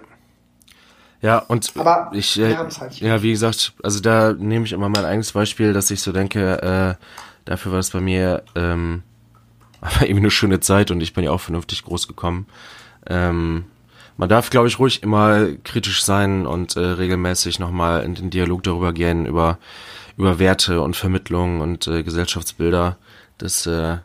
[1.21, 4.89] Ja, und Aber ich, wir äh, halt ja, wie gesagt, also da nehme ich immer
[4.89, 7.05] mein eigenes Beispiel, dass ich so denke, äh,
[7.45, 9.03] dafür war es bei mir ähm,
[9.81, 12.47] aber irgendwie eine schöne Zeit und ich bin ja auch vernünftig groß gekommen.
[13.07, 13.65] Ähm,
[14.17, 18.63] man darf, glaube ich, ruhig immer kritisch sein und äh, regelmäßig nochmal in den Dialog
[18.63, 19.57] darüber gehen, über,
[20.17, 22.97] über Werte und Vermittlung und äh, Gesellschaftsbilder.
[23.37, 23.97] Das äh,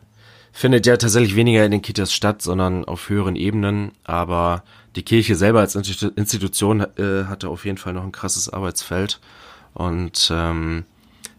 [0.51, 3.91] findet ja tatsächlich weniger in den Kitas statt, sondern auf höheren Ebenen.
[4.03, 4.63] Aber
[4.95, 9.19] die Kirche selber als Institu- Institution äh, hatte auf jeden Fall noch ein krasses Arbeitsfeld.
[9.75, 10.85] Und ähm,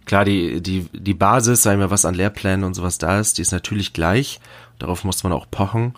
[0.06, 3.42] klar, die, die, die Basis, sagen wir, was an Lehrplänen und sowas da ist, die
[3.42, 4.40] ist natürlich gleich.
[4.78, 5.94] Darauf muss man auch pochen.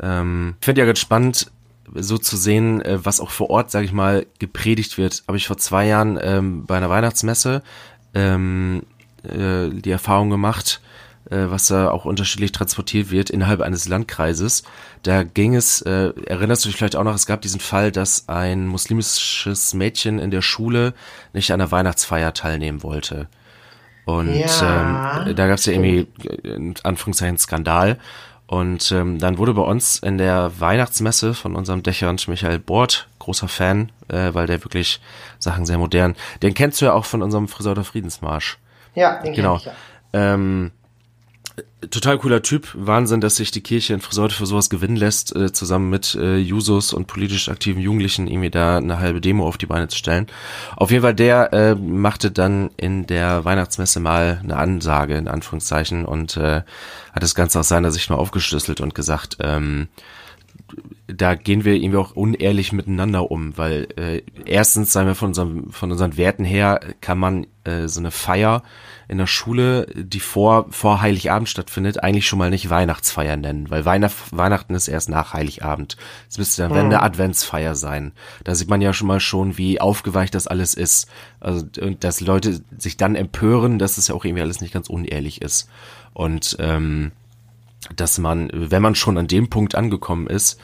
[0.00, 1.50] Ähm, ich finde ja ganz spannend,
[1.94, 5.22] so zu sehen, äh, was auch vor Ort, sage ich mal, gepredigt wird.
[5.26, 7.62] Habe ich vor zwei Jahren ähm, bei einer Weihnachtsmesse
[8.14, 8.82] ähm,
[9.24, 10.80] äh, die Erfahrung gemacht,
[11.30, 14.62] äh, was da auch unterschiedlich transportiert wird innerhalb eines Landkreises.
[15.02, 18.28] Da ging es, äh, erinnerst du dich vielleicht auch noch, es gab diesen Fall, dass
[18.28, 20.94] ein muslimisches Mädchen in der Schule
[21.32, 23.28] nicht an der Weihnachtsfeier teilnehmen wollte.
[24.04, 26.08] Und Ja, ähm, da gab es ja irgendwie
[26.42, 27.98] in Anführungszeichen Skandal.
[28.52, 33.48] Und ähm, dann wurde bei uns in der Weihnachtsmesse von unserem Dächernd Michael Bort, großer
[33.48, 35.00] Fan, äh, weil der wirklich
[35.38, 38.58] Sachen sehr modern, den kennst du ja auch von unserem Friseur der Friedensmarsch.
[38.94, 39.56] Ja, den Genau.
[39.56, 40.34] kenn ich ja.
[40.34, 40.70] Ähm,
[41.90, 42.68] total cooler Typ.
[42.74, 46.36] Wahnsinn, dass sich die Kirche in Friseute für sowas gewinnen lässt, äh, zusammen mit äh,
[46.36, 50.26] Jusos und politisch aktiven Jugendlichen irgendwie da eine halbe Demo auf die Beine zu stellen.
[50.76, 56.04] Auf jeden Fall, der äh, machte dann in der Weihnachtsmesse mal eine Ansage, in Anführungszeichen,
[56.04, 56.62] und äh,
[57.12, 59.88] hat das Ganze aus seiner Sicht mal aufgeschlüsselt und gesagt, ähm,
[61.06, 65.70] da gehen wir irgendwie auch unehrlich miteinander um, weil äh, erstens, sagen wir von unserem,
[65.70, 68.62] von unseren Werten her, kann man äh, so eine Feier
[69.08, 73.84] in der Schule, die vor, vor Heiligabend stattfindet, eigentlich schon mal nicht Weihnachtsfeier nennen, weil
[73.84, 75.96] Weihnacht, Weihnachten ist erst nach Heiligabend.
[76.28, 78.12] Das müsste dann eine Adventsfeier sein.
[78.44, 81.08] Da sieht man ja schon mal schon, wie aufgeweicht das alles ist.
[81.40, 84.88] Also, und dass Leute sich dann empören, dass es ja auch irgendwie alles nicht ganz
[84.88, 85.68] unehrlich ist.
[86.14, 87.12] Und ähm,
[87.94, 90.60] dass man, wenn man schon an dem Punkt angekommen ist,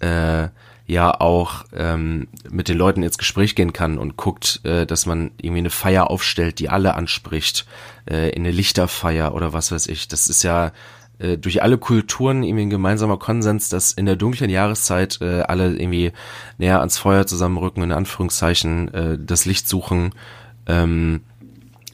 [0.00, 0.48] äh,
[0.86, 5.30] ja auch ähm, mit den Leuten ins Gespräch gehen kann und guckt, äh, dass man
[5.40, 7.66] irgendwie eine Feier aufstellt, die alle anspricht,
[8.10, 10.08] äh, in eine Lichterfeier oder was weiß ich.
[10.08, 10.72] Das ist ja
[11.20, 15.76] äh, durch alle Kulturen irgendwie ein gemeinsamer Konsens, dass in der dunklen Jahreszeit äh, alle
[15.76, 16.12] irgendwie
[16.58, 20.12] näher ans Feuer zusammenrücken, in Anführungszeichen, äh, das Licht suchen,
[20.66, 21.20] ähm,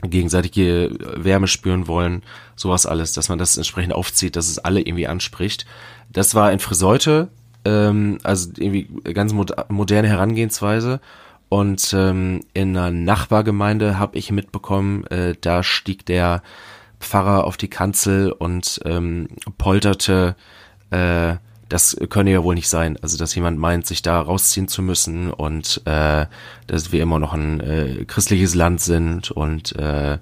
[0.03, 2.23] gegenseitige Wärme spüren wollen,
[2.55, 5.67] sowas alles, dass man das entsprechend aufzieht, dass es alle irgendwie anspricht.
[6.13, 7.29] Das war in Friseute,
[7.65, 11.01] ähm, also irgendwie ganz mod moderne Herangehensweise.
[11.49, 16.43] Und ähm, in einer Nachbargemeinde habe ich mitbekommen, äh, da stieg der
[17.01, 19.29] Pfarrer auf die Kanzel und ähm,
[19.59, 20.35] polterte,
[20.91, 21.37] äh,
[21.69, 22.99] das könne ja wohl nicht sein.
[23.03, 26.27] Also, dass jemand meint, sich da rausziehen zu müssen und äh,
[26.67, 30.19] dass wir immer noch ein äh, christliches Land sind und äh,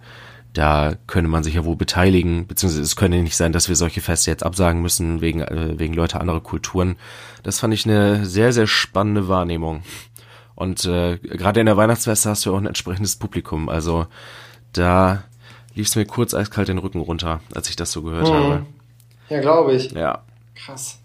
[0.54, 4.00] da könne man sich ja wohl beteiligen, beziehungsweise es könne nicht sein, dass wir solche
[4.00, 6.96] Feste jetzt absagen müssen wegen, äh, wegen Leute anderer Kulturen.
[7.42, 9.82] Das fand ich eine sehr, sehr spannende Wahrnehmung.
[10.54, 13.68] Und äh, gerade in der Weihnachtsfeste hast du ja auch ein entsprechendes Publikum.
[13.68, 14.06] Also
[14.72, 15.24] da
[15.74, 18.34] lief es mir kurz eiskalt den Rücken runter, als ich das so gehört mhm.
[18.34, 18.66] habe.
[19.28, 19.90] Ja, glaube ich.
[19.90, 20.22] Ja.
[20.54, 21.00] Krass.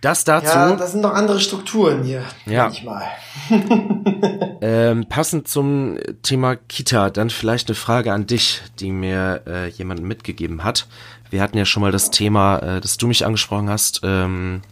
[0.00, 0.46] Das dazu.
[0.46, 2.22] Ja, das sind doch andere Strukturen hier.
[2.46, 2.64] Ja.
[2.64, 3.02] Manchmal.
[4.60, 10.02] ähm, passend zum Thema Kita, dann vielleicht eine Frage an dich, die mir äh, jemand
[10.02, 10.86] mitgegeben hat.
[11.30, 14.62] Wir hatten ja schon mal das Thema, äh, das du mich angesprochen hast, ähm,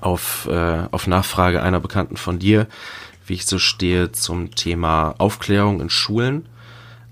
[0.00, 2.66] auf, äh, auf Nachfrage einer Bekannten von dir,
[3.26, 6.48] wie ich so stehe zum Thema Aufklärung in Schulen.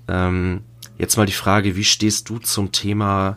[0.09, 0.63] Ähm,
[0.99, 3.37] jetzt mal die Frage, wie stehst du zum Thema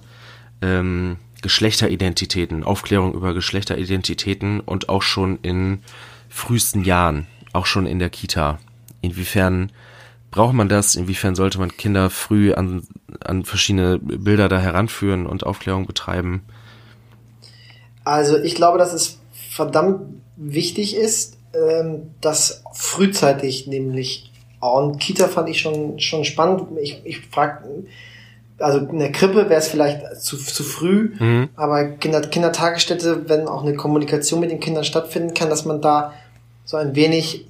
[0.63, 5.83] ähm, Geschlechteridentitäten, Aufklärung über Geschlechteridentitäten und auch schon in
[6.29, 8.57] frühesten Jahren, auch schon in der Kita?
[9.01, 9.71] Inwiefern
[10.31, 10.95] braucht man das?
[10.95, 12.87] Inwiefern sollte man Kinder früh an,
[13.23, 16.43] an verschiedene Bilder da heranführen und Aufklärung betreiben?
[18.03, 25.49] Also ich glaube, dass es verdammt wichtig ist, ähm, dass frühzeitig nämlich und Kita fand
[25.49, 26.69] ich schon, schon spannend.
[26.81, 27.83] Ich, ich frage,
[28.59, 31.49] also in der Krippe wäre es vielleicht zu, zu früh, mhm.
[31.55, 36.13] aber Kinder, Kindertagesstätte, wenn auch eine Kommunikation mit den Kindern stattfinden kann, dass man da
[36.65, 37.47] so ein wenig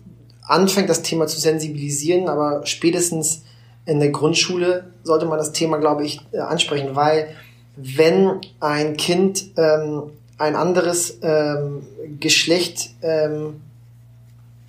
[0.47, 3.43] anfängt, das Thema zu sensibilisieren, aber spätestens
[3.85, 7.27] in der Grundschule sollte man das Thema, glaube ich, äh, ansprechen, weil
[7.75, 10.03] wenn ein Kind ähm,
[10.37, 11.83] ein anderes ähm,
[12.19, 13.61] Geschlecht ähm,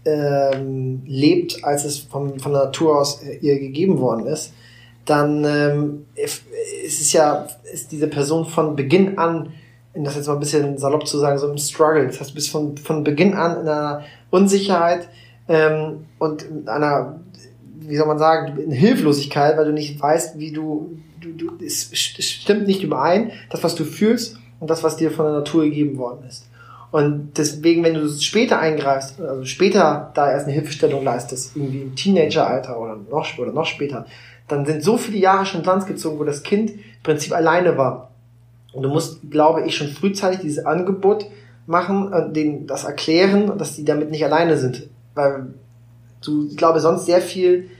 [0.05, 4.53] ähm, lebt, als es von, von der Natur aus äh, ihr gegeben worden ist,
[5.05, 6.43] dann ähm, ist
[7.01, 9.53] es ja, ist diese Person von Beginn an,
[9.93, 12.07] in das jetzt mal ein bisschen salopp zu sagen, so im Struggle.
[12.07, 15.09] Das heißt, du bist von, von Beginn an in einer Unsicherheit
[15.49, 17.21] ähm, und in einer,
[17.81, 21.90] wie soll man sagen, in Hilflosigkeit, weil du nicht weißt, wie du, du, du es
[21.95, 25.97] stimmt nicht überein, das, was du fühlst und das, was dir von der Natur gegeben
[25.97, 26.47] worden ist.
[26.90, 31.97] Und deswegen, wenn du später eingreifst, also später da erst eine Hilfestellung leistest, irgendwie im
[31.97, 34.07] Teenageralter oder noch, oder noch später,
[34.48, 37.78] dann sind so viele Jahre schon ins Land gezogen, wo das Kind im Prinzip alleine
[37.78, 38.11] war.
[38.72, 41.26] Und du musst, glaube ich, schon frühzeitig dieses Angebot
[41.66, 44.88] machen, äh, denen das erklären, dass die damit nicht alleine sind.
[45.14, 45.54] Weil
[46.24, 47.70] du, ich glaube, sonst sehr viel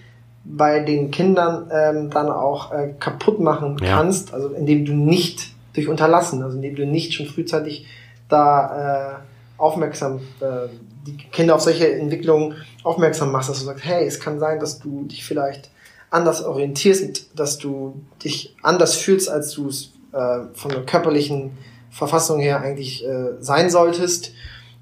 [0.45, 4.35] bei den Kindern ähm, dann auch äh, kaputt machen kannst, ja.
[4.35, 7.87] also indem du nicht durch Unterlassen, also indem du nicht schon frühzeitig
[8.29, 10.69] da äh, aufmerksam, äh,
[11.07, 14.79] die Kinder auf solche Entwicklungen aufmerksam machst, dass du sagst, hey, es kann sein, dass
[14.79, 15.71] du dich vielleicht
[16.15, 21.59] anders orientierst, dass du dich anders fühlst, als du es äh, von der körperlichen
[21.91, 24.33] Verfassung her eigentlich äh, sein solltest.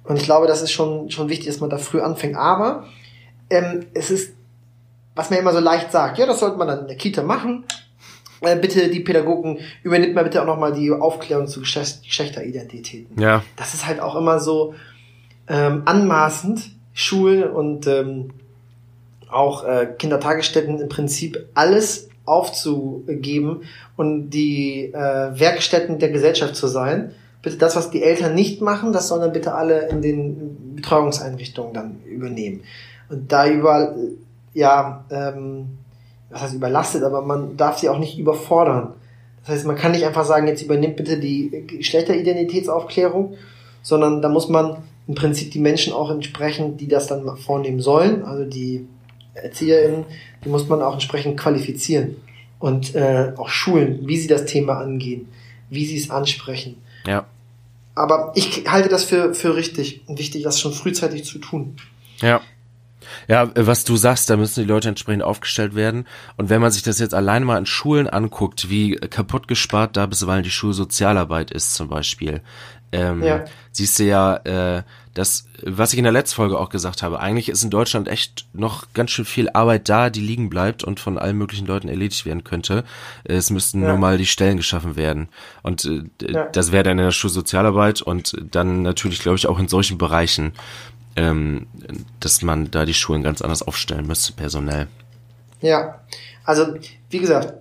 [0.04, 2.36] Und ich glaube, das ist schon, schon wichtig, dass man da früh anfängt.
[2.36, 2.84] Aber
[3.50, 4.34] ähm, es ist,
[5.14, 7.64] was man immer so leicht sagt, ja, das sollte man dann in der Kita machen.
[8.40, 13.20] Äh, bitte die Pädagogen, übernimmt mal bitte auch nochmal die Aufklärung zu Geschlechteridentitäten.
[13.20, 13.44] Ja.
[13.56, 14.74] Das ist halt auch immer so
[15.48, 18.32] ähm, anmaßend, Schulen und ähm,
[19.32, 23.62] auch äh, Kindertagesstätten im Prinzip alles aufzugeben
[23.96, 27.12] und die äh, Werkstätten der Gesellschaft zu sein.
[27.42, 31.74] Bitte das, was die Eltern nicht machen, das sollen dann bitte alle in den Betreuungseinrichtungen
[31.74, 32.62] dann übernehmen.
[33.08, 33.96] Und da überall,
[34.54, 35.78] ja, ähm,
[36.30, 38.94] was heißt überlastet, aber man darf sie auch nicht überfordern.
[39.40, 43.34] Das heißt, man kann nicht einfach sagen, jetzt übernimmt bitte die Geschlechteridentitätsaufklärung,
[43.82, 44.76] sondern da muss man
[45.08, 48.86] im Prinzip die Menschen auch entsprechend, die das dann vornehmen sollen, also die
[49.34, 50.04] ErzieherInnen,
[50.44, 52.16] die muss man auch entsprechend qualifizieren
[52.58, 55.28] und äh, auch schulen, wie sie das Thema angehen,
[55.70, 56.76] wie sie es ansprechen.
[57.06, 57.26] Ja.
[57.94, 61.76] Aber ich halte das für, für richtig und wichtig, das schon frühzeitig zu tun.
[62.20, 62.40] Ja.
[63.28, 66.06] Ja, was du sagst, da müssen die Leute entsprechend aufgestellt werden.
[66.36, 70.06] Und wenn man sich das jetzt alleine mal in Schulen anguckt, wie kaputt gespart da
[70.06, 72.42] bisweilen die Schulsozialarbeit ist zum Beispiel,
[72.92, 73.44] ähm, ja.
[73.72, 74.82] siehst du ja, äh,
[75.14, 78.46] das, was ich in der letzten Folge auch gesagt habe, eigentlich ist in Deutschland echt
[78.55, 82.25] noch ganz schön viel Arbeit da, die liegen bleibt und von allen möglichen Leuten erledigt
[82.25, 82.85] werden könnte.
[83.25, 83.88] Es müssten ja.
[83.88, 85.29] nur mal die Stellen geschaffen werden.
[85.62, 86.46] Und äh, ja.
[86.46, 90.53] das wäre dann in der Schulsozialarbeit und dann natürlich, glaube ich, auch in solchen Bereichen,
[91.16, 91.66] ähm,
[92.20, 94.88] dass man da die Schulen ganz anders aufstellen müsste, personell.
[95.61, 96.01] Ja,
[96.44, 96.75] also
[97.11, 97.55] wie gesagt,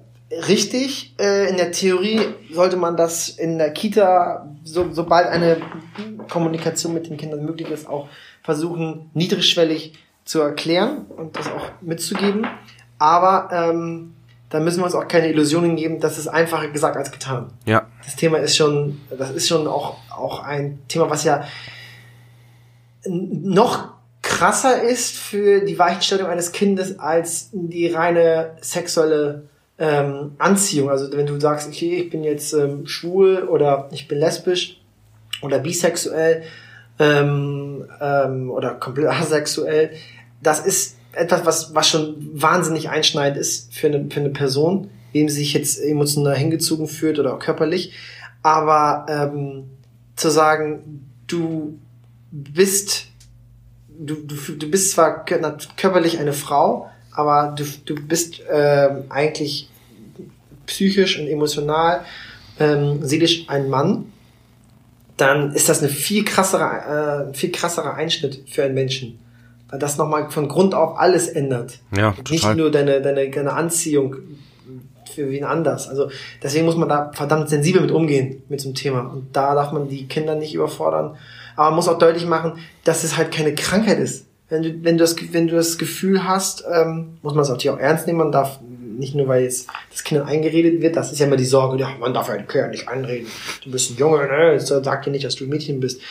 [0.48, 1.13] richtig.
[1.20, 5.58] Äh, in der Theorie sollte man das in der Kita, so, sobald eine
[6.30, 8.08] Kommunikation mit den Kindern möglich ist, auch
[8.44, 9.94] versuchen, niedrigschwellig
[10.26, 12.48] zu erklären und das auch mitzugeben.
[12.98, 14.13] Aber ähm,
[14.50, 17.52] da müssen wir uns auch keine Illusionen geben, das ist einfacher gesagt als getan.
[17.65, 17.88] Ja.
[18.04, 21.46] Das Thema ist schon, das ist schon auch, auch ein Thema, was ja
[23.06, 29.50] noch krasser ist für die Weichenstellung eines Kindes als die reine sexuelle
[29.82, 30.91] ähm, Anziehung.
[30.91, 34.80] Also wenn du sagst, okay, ich bin jetzt ähm, schwul oder ich bin lesbisch
[35.41, 36.44] oder bisexuell
[37.00, 39.89] ähm, ähm, oder komplett asexuell,
[40.41, 45.28] das ist etwas, was, was schon wahnsinnig einschneidend ist für eine, für eine Person, wem
[45.30, 47.94] sie sich jetzt emotional hingezogen fühlt oder auch körperlich.
[48.44, 49.63] Aber ähm,
[50.15, 51.80] zu sagen, du
[52.32, 53.08] bist,
[53.89, 59.70] du, du, du bist zwar körperlich eine Frau, aber du, du bist ähm, eigentlich
[60.71, 62.01] psychisch und emotional,
[62.60, 64.05] ähm, seelisch ein Mann,
[65.17, 69.19] dann ist das eine viel krassere, äh, viel krasserer Einschnitt für einen Menschen.
[69.69, 71.79] Weil das nochmal von Grund auf alles ändert.
[71.95, 72.34] Ja, total.
[72.34, 74.15] Nicht nur deine, deine, deine Anziehung
[75.13, 75.88] für wen anders.
[75.88, 76.10] Also
[76.41, 79.01] deswegen muss man da verdammt sensibel mit umgehen mit so einem Thema.
[79.01, 81.17] Und da darf man die Kinder nicht überfordern.
[81.55, 82.53] Aber man muss auch deutlich machen,
[82.84, 84.25] dass es halt keine Krankheit ist.
[84.49, 87.69] Wenn du, wenn du, das, wenn du das Gefühl hast, ähm, muss man es natürlich
[87.69, 88.19] auch ernst nehmen.
[88.19, 88.60] Man darf
[89.02, 91.90] nicht nur, weil jetzt das Kind eingeredet wird, das ist ja immer die Sorge, ja,
[92.00, 93.28] man darf ja den Kind nicht einreden.
[93.64, 94.60] Du bist ein Junge, ne?
[94.60, 96.02] Sag dir nicht, dass du ein Mädchen bist.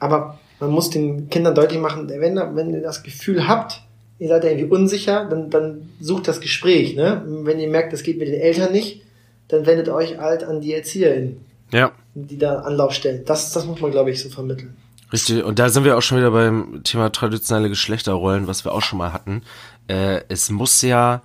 [0.00, 3.82] Aber man muss den Kindern deutlich machen, wenn, wenn ihr das Gefühl habt,
[4.18, 6.96] ihr seid ja irgendwie unsicher, dann, dann sucht das Gespräch.
[6.96, 7.22] Ne?
[7.26, 9.02] Wenn ihr merkt, das geht mit den Eltern nicht,
[9.48, 11.92] dann wendet euch halt an die ErzieherInnen, ja.
[12.14, 13.24] die da Anlauf stellen.
[13.24, 14.76] Das, das muss man, glaube ich, so vermitteln.
[15.12, 18.82] Richtig, und da sind wir auch schon wieder beim Thema traditionelle Geschlechterrollen, was wir auch
[18.82, 19.42] schon mal hatten.
[19.86, 21.22] Äh, es muss ja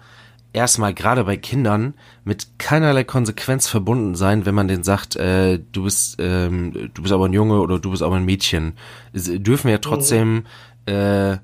[0.53, 5.83] erstmal gerade bei Kindern mit keinerlei Konsequenz verbunden sein, wenn man denen sagt, äh, du
[5.83, 8.73] bist ähm, du bist aber ein Junge oder du bist aber ein Mädchen.
[9.11, 10.45] Es dürfen ja trotzdem
[10.87, 10.93] mhm.
[10.93, 11.37] äh,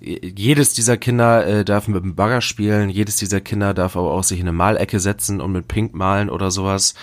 [0.00, 4.24] jedes dieser Kinder äh, darf mit dem Bagger spielen, jedes dieser Kinder darf aber auch
[4.24, 6.94] sich in eine Malecke setzen und mit Pink malen oder sowas.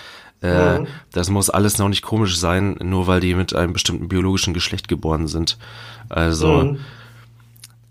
[0.42, 0.86] Äh, mhm.
[1.12, 4.88] Das muss alles noch nicht komisch sein, nur weil die mit einem bestimmten biologischen Geschlecht
[4.88, 5.58] geboren sind.
[6.08, 6.78] Also, mhm.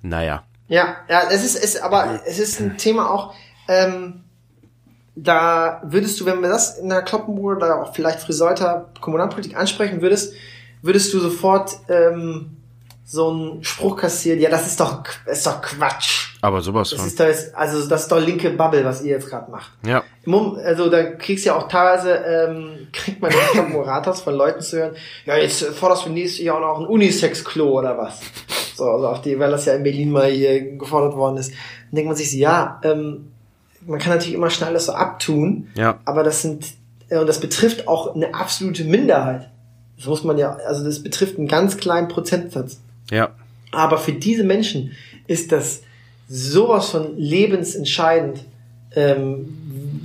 [0.02, 0.44] naja.
[0.68, 3.34] Ja, ja, es ist, es, aber es ist ein Thema auch,
[3.68, 4.24] ähm,
[5.16, 10.02] da würdest du, wenn wir das in der Kloppenburg oder auch vielleicht Friseuter Kommunalpolitik ansprechen
[10.02, 10.34] würdest,
[10.82, 12.58] würdest du sofort ähm,
[13.04, 16.36] so einen Spruch kassieren, ja, das ist doch, ist doch Quatsch.
[16.42, 17.08] Aber sowas das von.
[17.08, 19.72] Ist das, also das ist doch linke Bubble, was ihr jetzt gerade macht.
[19.86, 20.04] Ja.
[20.64, 24.96] Also da kriegst du ja auch teilweise, ähm, kriegt man Rathaus von Leuten zu hören,
[25.26, 28.20] ja, jetzt forderst du nächstes Jahr auch noch ein Unisex-Klo oder was.
[28.78, 31.50] So, also auf die, weil das ja in Berlin mal hier gefordert worden ist.
[31.50, 33.32] Dann denkt man sich so, ja, ähm,
[33.88, 36.00] man kann natürlich immer schnell alles so abtun, ja.
[36.06, 36.68] aber das sind,
[37.10, 39.50] äh, und das betrifft auch eine absolute Minderheit.
[39.96, 42.80] Das muss man ja, also das betrifft einen ganz kleinen Prozentsatz.
[43.10, 43.32] Ja.
[43.72, 44.92] Aber für diese Menschen
[45.26, 45.82] ist das
[46.30, 48.42] sowas von lebensentscheidend,
[48.96, 49.58] ähm,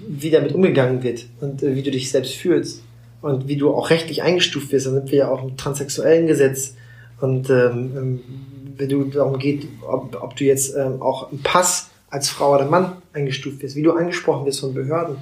[0.08, 2.82] wie damit umgegangen wird und äh, wie du dich selbst fühlst
[3.20, 4.86] und wie du auch rechtlich eingestuft wirst.
[4.86, 6.74] Dann sind wir ja auch im transsexuellen Gesetz
[7.20, 8.20] und ähm, ähm
[8.76, 12.66] wenn du darum geht, ob, ob du jetzt ähm, auch im Pass als Frau oder
[12.66, 15.16] Mann eingestuft wirst, wie du angesprochen wirst von Behörden.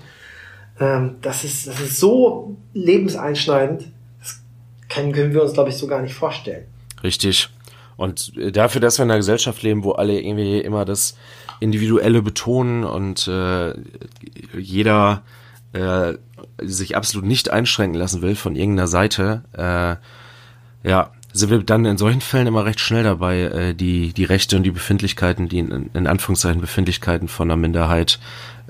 [0.80, 3.86] Ähm, das, ist, das ist so lebenseinschneidend,
[4.18, 4.40] das
[4.88, 6.66] können, können wir uns, glaube ich, so gar nicht vorstellen.
[7.02, 7.48] Richtig.
[7.96, 11.16] Und äh, dafür, dass wir in einer Gesellschaft leben, wo alle irgendwie immer das
[11.60, 13.74] Individuelle betonen und äh,
[14.58, 15.22] jeder
[15.74, 16.14] äh,
[16.62, 21.96] sich absolut nicht einschränken lassen will von irgendeiner Seite, äh, ja, sind wir dann in
[21.96, 25.90] solchen Fällen immer recht schnell dabei, äh, die, die Rechte und die Befindlichkeiten, die in,
[25.94, 28.18] in Anführungszeichen Befindlichkeiten von einer Minderheit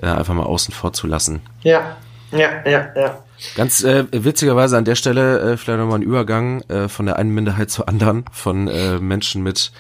[0.03, 1.41] äh, einfach mal außen vor zu lassen.
[1.63, 1.97] Ja,
[2.33, 3.25] ja, ja, ja.
[3.57, 7.31] Ganz äh, witzigerweise an der Stelle äh, vielleicht nochmal ein Übergang äh, von der einen
[7.31, 9.73] Minderheit zur anderen, von äh, Menschen mit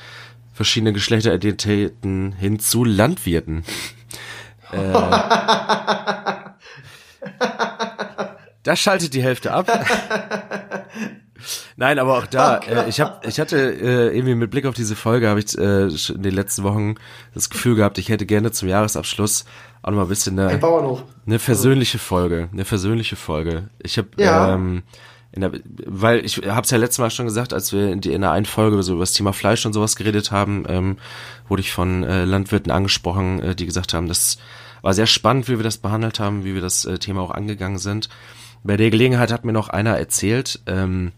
[0.54, 3.64] verschiedenen Geschlechteridentitäten hin zu Landwirten.
[4.72, 4.92] äh,
[8.62, 9.66] da schaltet die Hälfte ab.
[11.80, 14.94] Nein, aber auch da, äh, ich hab, ich hatte äh, irgendwie mit Blick auf diese
[14.94, 16.96] Folge habe ich äh, in den letzten Wochen
[17.32, 19.46] das Gefühl gehabt, ich hätte gerne zum Jahresabschluss
[19.80, 20.60] auch noch mal ein bisschen eine, ein
[21.26, 23.70] eine versöhnliche Folge, eine versöhnliche Folge.
[23.78, 24.52] Ich habe ja.
[24.52, 24.82] ähm,
[25.32, 25.52] in der,
[25.86, 28.32] weil ich habe es ja letztes Mal schon gesagt, als wir in, die, in der
[28.32, 30.98] einen Folge so über das Thema Fleisch und sowas geredet haben, ähm,
[31.48, 34.36] wurde ich von äh, Landwirten angesprochen, äh, die gesagt haben, das
[34.82, 37.78] war sehr spannend, wie wir das behandelt haben, wie wir das äh, Thema auch angegangen
[37.78, 38.10] sind.
[38.64, 41.12] Bei der Gelegenheit hat mir noch einer erzählt, ähm,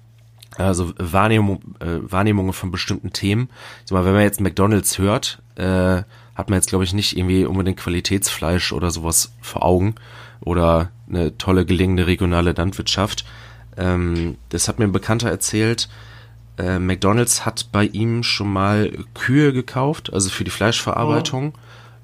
[0.57, 3.49] also Wahrnehmung, äh, Wahrnehmungen von bestimmten Themen.
[3.85, 6.03] Sag mal, wenn man jetzt McDonalds hört, äh,
[6.35, 9.95] hat man jetzt glaube ich nicht irgendwie unbedingt Qualitätsfleisch oder sowas vor Augen
[10.41, 13.25] oder eine tolle gelingende regionale Landwirtschaft.
[13.77, 15.89] Ähm, das hat mir ein Bekannter erzählt.
[16.59, 21.55] Äh, McDonald's hat bei ihm schon mal Kühe gekauft, also für die Fleischverarbeitung.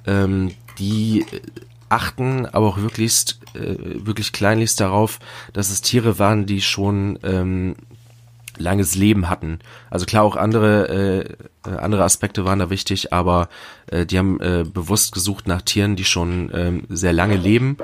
[0.06, 0.10] Oh.
[0.10, 1.26] Ähm, die
[1.88, 3.76] achten aber auch wirklich, äh,
[4.06, 5.18] wirklich kleinlichst darauf,
[5.52, 7.76] dass es Tiere waren, die schon ähm,
[8.58, 9.58] langes Leben hatten.
[9.90, 13.48] Also klar, auch andere, äh, andere Aspekte waren da wichtig, aber
[13.86, 17.76] äh, die haben äh, bewusst gesucht nach Tieren, die schon ähm, sehr lange leben,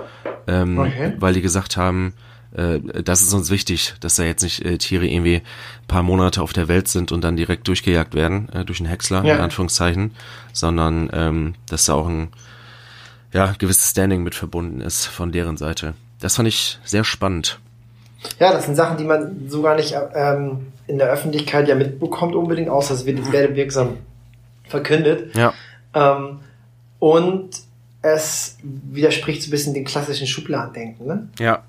[0.47, 1.15] ähm, okay.
[1.19, 2.15] weil die gesagt haben,
[2.55, 5.43] äh, das ist uns wichtig, dass da jetzt nicht äh, Tiere irgendwie
[5.89, 9.25] paar Monate auf der Welt sind und dann direkt durchgejagt werden äh, durch einen Häcksler,
[9.25, 9.35] ja.
[9.35, 10.13] in Anführungszeichen,
[10.53, 12.29] sondern ähm, dass da auch ein
[13.33, 15.95] ja, gewisses Standing mit verbunden ist von deren Seite.
[16.21, 17.59] Das fand ich sehr spannend.
[18.39, 22.35] Ja, das sind Sachen, die man so gar nicht ähm, in der Öffentlichkeit ja mitbekommt
[22.35, 23.99] unbedingt, außer es wird werbewirksam
[24.69, 25.35] verkündet.
[25.35, 25.53] Ja.
[25.95, 26.41] Ähm,
[26.99, 27.51] und
[28.03, 31.29] es widerspricht so ein bisschen dem klassischen Schubladendenken, ne?
[31.39, 31.63] Ja.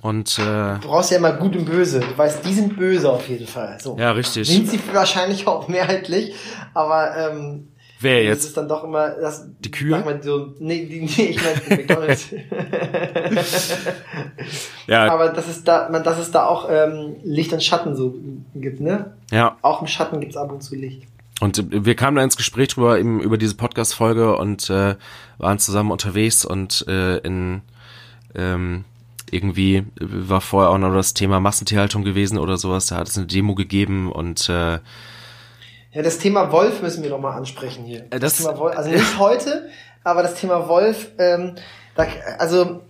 [0.00, 2.00] Und äh, du brauchst ja immer gut und böse.
[2.00, 3.78] Du weißt, die sind böse auf jeden Fall.
[3.80, 3.96] So.
[3.98, 4.46] Ja, richtig.
[4.46, 6.34] Sind sie wahrscheinlich auch mehrheitlich,
[6.74, 7.68] aber ähm,
[8.04, 8.40] Wer jetzt?
[8.40, 9.48] Das ist dann doch immer das.
[9.60, 9.90] Die Kühe?
[9.90, 12.28] Sag mal so, nee, die, nee, ich meine McDonalds.
[14.86, 15.10] ja.
[15.10, 18.14] Aber das ist da, man, dass es da auch ähm, Licht und Schatten so
[18.54, 19.14] gibt, ne?
[19.32, 19.56] Ja.
[19.62, 21.02] Auch im Schatten gibt's ab und zu Licht.
[21.40, 24.96] Und äh, wir kamen da ins Gespräch drüber, eben über diese Podcast-Folge und äh,
[25.38, 27.62] waren zusammen unterwegs und äh, in
[28.34, 28.84] ähm,
[29.30, 32.86] irgendwie war vorher auch noch das Thema Massentierhaltung gewesen oder sowas.
[32.86, 34.78] Da hat es eine Demo gegeben und äh,
[35.94, 38.06] ja, das Thema Wolf müssen wir noch mal ansprechen hier.
[38.10, 39.68] Äh, das, das Thema Wolf, also nicht heute,
[40.02, 41.54] aber das Thema Wolf, ähm,
[41.94, 42.06] da,
[42.38, 42.82] also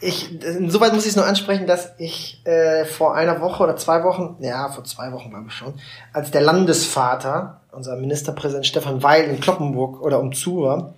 [0.00, 4.02] ich, insoweit muss ich es nur ansprechen, dass ich äh, vor einer Woche oder zwei
[4.02, 5.74] Wochen, ja, vor zwei Wochen glaube ich schon,
[6.12, 10.94] als der Landesvater, unser Ministerpräsident Stefan Weil in Kloppenburg oder umzu war,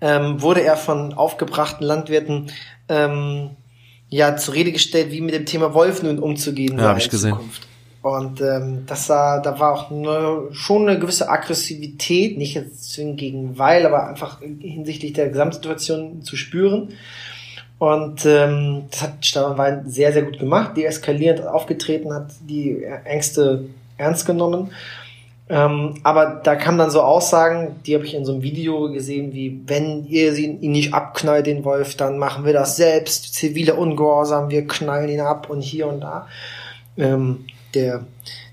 [0.00, 2.50] ähm, wurde er von aufgebrachten Landwirten
[2.88, 3.50] ähm,
[4.08, 7.38] ja zur Rede gestellt, wie mit dem Thema Wolf nun umzugehen ja, sei ich gesehen.
[8.06, 13.18] Und ähm, das war, da war auch eine, schon eine gewisse Aggressivität, nicht jetzt zwingend
[13.18, 16.90] gegen Weil, aber einfach hinsichtlich der Gesamtsituation zu spüren.
[17.80, 23.64] Und ähm, das hat Stefan Weil sehr, sehr gut gemacht, deeskalierend aufgetreten, hat die Ängste
[23.98, 24.70] ernst genommen.
[25.48, 29.34] Ähm, aber da kamen dann so Aussagen, die habe ich in so einem Video gesehen,
[29.34, 34.48] wie wenn ihr ihn nicht abknallt, den Wolf, dann machen wir das selbst, zivile Ungehorsam,
[34.48, 36.28] wir knallen ihn ab und hier und da.
[36.96, 38.06] Ähm, der,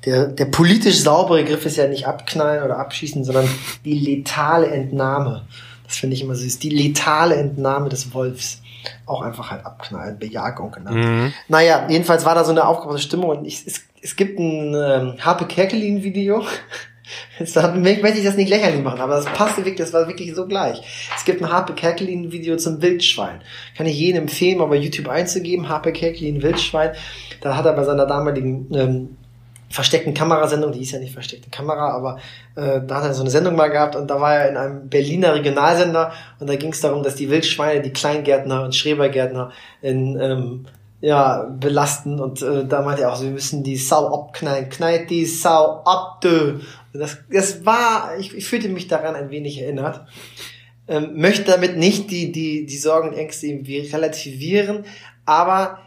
[0.05, 3.47] der, der politisch saubere Griff ist ja nicht abknallen oder abschießen, sondern
[3.85, 5.45] die letale Entnahme.
[5.85, 8.61] Das finde ich immer so, ist die letale Entnahme des Wolfs.
[9.05, 10.97] Auch einfach halt abknallen, Bejagung genannt.
[10.97, 11.33] Mhm.
[11.47, 15.15] Naja, jedenfalls war da so eine aufgebrachte Stimmung und ich, es, es gibt ein ähm,
[15.19, 16.43] Harpe Kerkelin-Video.
[17.39, 20.47] Jetzt möchte ich das nicht lächerlich machen, aber das passte wirklich, das war wirklich so
[20.47, 20.81] gleich.
[21.15, 23.41] Es gibt ein Harpe Kerkelin-Video zum Wildschwein.
[23.75, 26.91] Kann ich jedem empfehlen, mal bei YouTube einzugeben, Harpe Kerkelin Wildschwein.
[27.41, 29.17] Da hat er bei seiner damaligen ähm,
[29.73, 32.19] versteckten Kamerasendung, die ist ja nicht versteckte Kamera, aber
[32.55, 34.87] äh, da hat er so eine Sendung mal gehabt und da war er in einem
[34.87, 39.51] Berliner Regionalsender und da ging es darum, dass die Wildschweine die Kleingärtner und Schrebergärtner
[39.81, 40.65] in ähm,
[41.03, 45.25] ja, belasten und äh, da meinte er auch, wir müssen die Sau abknallen, knallt die
[45.25, 46.61] Sau ab, du.
[46.93, 50.07] Das, das war, ich, ich fühlte mich daran ein wenig erinnert.
[50.87, 54.85] Ähm, möchte damit nicht die, die, die Sorgen und Ängste irgendwie relativieren,
[55.25, 55.79] aber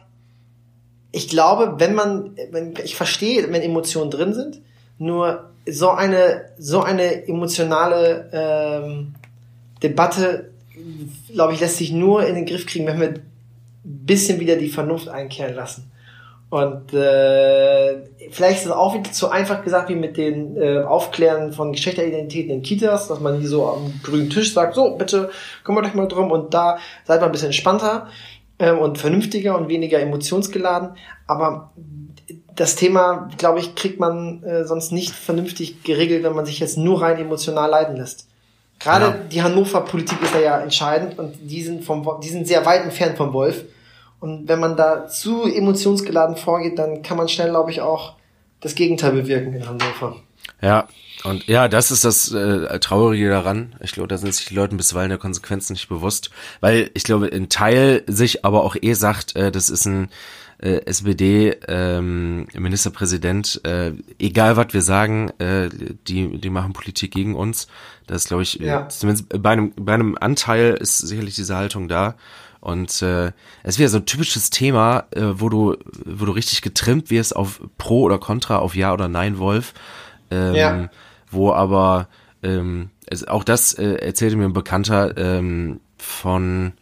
[1.13, 4.61] ich glaube, wenn man, wenn, ich verstehe, wenn Emotionen drin sind,
[4.99, 9.15] nur so eine, so eine emotionale ähm,
[9.83, 10.51] Debatte,
[11.33, 13.15] glaube ich, lässt sich nur in den Griff kriegen, wenn wir
[13.87, 15.91] bisschen wieder die Vernunft einkehren lassen.
[16.49, 21.53] Und äh, vielleicht ist es auch wieder zu einfach gesagt wie mit den äh, Aufklären
[21.53, 25.31] von Geschlechteridentitäten in Kitas, dass man die so am grünen Tisch sagt, so bitte
[25.65, 28.07] kümmert euch mal drum und da seid mal ein bisschen entspannter
[28.61, 30.91] ähm, und vernünftiger und weniger emotionsgeladen.
[31.27, 31.73] Aber
[32.55, 36.79] das Thema, glaube ich, kriegt man äh, sonst nicht vernünftig geregelt, wenn man sich jetzt
[36.79, 38.29] nur rein emotional leiten lässt.
[38.79, 39.17] Gerade ja.
[39.33, 43.17] die Hannover-Politik ist da ja entscheidend und die sind, vom, die sind sehr weit entfernt
[43.17, 43.65] vom Wolf.
[44.21, 48.15] Und wenn man da zu emotionsgeladen vorgeht, dann kann man schnell, glaube ich, auch
[48.61, 50.17] das Gegenteil bewirken in Hannover.
[50.63, 50.89] Ja,
[51.25, 53.75] und ja, das ist das äh, Traurige daran.
[53.81, 56.31] Ich glaube, da sind sich die Leute bisweilen der Konsequenzen nicht bewusst.
[56.61, 60.09] Weil ich glaube, ein Teil sich aber auch eh sagt, äh, das ist ein
[60.59, 65.69] äh, SPD-Ministerpräsident, ähm, äh, egal was wir sagen, äh,
[66.07, 67.67] die, die machen Politik gegen uns.
[68.07, 68.89] Das glaube ich, ja.
[68.89, 72.15] zumindest bei einem, bei einem Anteil ist sicherlich diese Haltung da.
[72.67, 73.27] Und äh,
[73.63, 77.37] es ist wieder so ein typisches Thema, äh, wo du, wo du richtig getrimmt wirst
[77.37, 79.73] auf Pro oder Contra, auf Ja oder Nein, Wolf.
[80.33, 80.91] Ähm, ja.
[81.31, 82.09] Wo aber
[82.43, 86.73] ähm, es, auch das äh, erzählte mir ein Bekannter ähm, von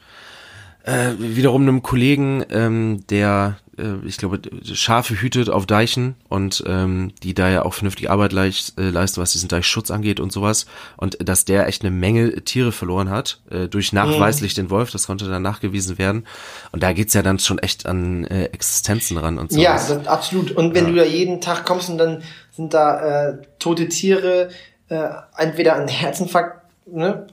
[0.84, 7.12] äh, wiederum einem Kollegen, ähm, der, äh, ich glaube, Schafe hütet auf Deichen und ähm,
[7.22, 10.66] die da ja auch vernünftige Arbeit leist, äh, leisten, was diesen Deichschutz angeht und sowas.
[10.98, 14.62] Und dass der echt eine Menge Tiere verloren hat, äh, durch nachweislich mhm.
[14.62, 16.26] den Wolf, das konnte dann nachgewiesen werden.
[16.70, 19.60] Und da geht's ja dann schon echt an äh, Existenzen ran und so.
[19.60, 20.50] Ja, absolut.
[20.50, 20.90] Und wenn ja.
[20.90, 24.50] du da jeden Tag kommst und dann sind da äh, tote Tiere,
[24.88, 25.08] äh,
[25.38, 27.26] entweder an Herzinfarkt, ne,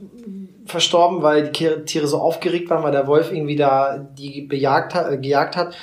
[0.65, 5.11] verstorben, weil die Tiere so aufgeregt waren, weil der Wolf irgendwie da die bejagt hat,
[5.11, 5.75] äh, gejagt hat.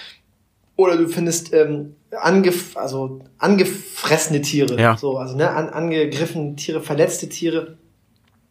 [0.76, 4.96] Oder du findest ähm, angef also angefressene Tiere, ja.
[4.96, 7.76] so also ne, an, angegriffene Tiere, verletzte Tiere.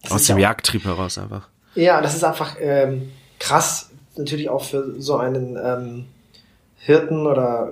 [0.04, 1.48] Das Aus dem ja Jagdtrieb heraus einfach.
[1.76, 6.06] Ja, das ist einfach ähm, krass, natürlich auch für so einen ähm,
[6.78, 7.72] Hirten oder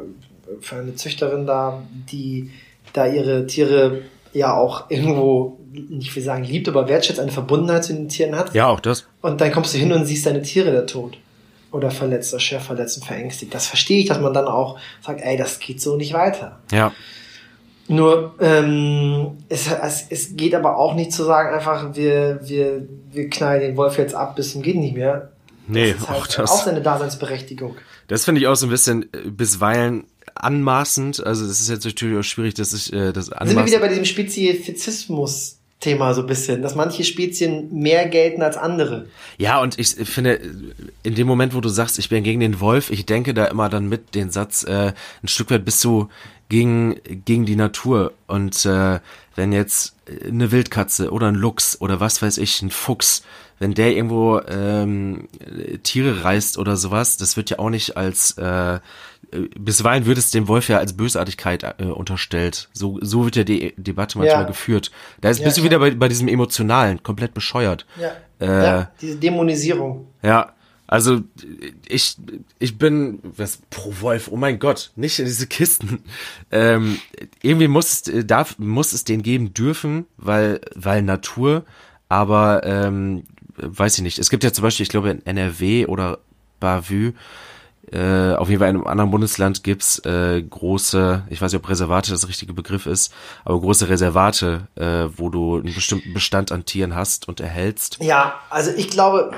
[0.62, 2.52] für eine Züchterin da, die
[2.94, 4.02] da ihre Tiere
[4.34, 5.58] ja auch irgendwo,
[5.90, 8.54] nicht will sagen liebt, aber wertschätzt, eine Verbundenheit zu den Tieren hat.
[8.54, 9.06] Ja, auch das.
[9.22, 11.18] Und dann kommst du hin und siehst deine Tiere da tot.
[11.72, 13.54] Oder verletzt, oder schwer verletzt und verängstigt.
[13.54, 16.60] Das verstehe ich, dass man dann auch sagt, ey, das geht so nicht weiter.
[16.72, 16.94] Ja.
[17.88, 23.30] Nur ähm, es, es, es geht aber auch nicht zu sagen, einfach wir, wir, wir
[23.30, 25.32] knallen den Wolf jetzt ab bis zum geht nicht mehr.
[25.68, 26.52] Nee, das ist halt auch das.
[26.52, 27.76] Auch seine Daseinsberechtigung.
[28.08, 31.26] Das finde ich auch so ein bisschen äh, bisweilen anmaßend.
[31.26, 33.50] Also das ist jetzt natürlich auch schwierig, dass ich äh, das anmaßend...
[33.50, 38.42] Sind wir wieder bei diesem Spezifizismus Thema so ein bisschen, dass manche Spezien mehr gelten
[38.42, 39.06] als andere.
[39.38, 40.42] Ja, und ich finde,
[41.04, 43.70] in dem Moment, wo du sagst, ich bin gegen den Wolf, ich denke da immer
[43.70, 46.10] dann mit den Satz, äh, ein Stück weit bist du
[46.50, 48.14] gegen, gegen die Natur.
[48.26, 49.00] Und äh,
[49.36, 49.96] wenn jetzt
[50.28, 53.24] eine Wildkatze oder ein Luchs oder was weiß ich, ein Fuchs,
[53.60, 55.28] wenn der irgendwo ähm,
[55.84, 58.80] Tiere reißt oder sowas, das wird ja auch nicht als äh,
[59.58, 62.70] bisweilen wird es dem Wolf ja als Bösartigkeit äh, unterstellt.
[62.74, 64.48] So, so wird ja die Debatte manchmal ja.
[64.48, 64.92] geführt.
[65.22, 67.86] Da ist, ja, bist du wieder bei, bei diesem Emotionalen, komplett bescheuert.
[68.00, 68.12] Ja.
[68.40, 70.08] Äh, ja, diese Dämonisierung.
[70.22, 70.54] Ja,
[70.88, 71.22] also
[71.88, 72.18] ich,
[72.60, 76.04] ich bin was pro Wolf, oh mein Gott, nicht in diese Kisten.
[76.52, 77.00] Ähm,
[77.42, 81.66] irgendwie muss es, darf, muss es den geben dürfen, weil, weil Natur,
[82.08, 83.24] aber ähm,
[83.58, 84.20] weiß ich nicht.
[84.20, 86.20] Es gibt ja zum Beispiel, ich glaube in NRW oder
[86.60, 87.14] Bavü,
[87.92, 91.70] äh, auf jeden Fall in einem anderen Bundesland gibt's äh, große, ich weiß nicht, ob
[91.70, 93.14] Reservate das richtige Begriff ist,
[93.44, 97.98] aber große Reservate, äh, wo du einen bestimmten Bestand an Tieren hast und erhältst.
[98.02, 99.32] Ja, also ich glaube,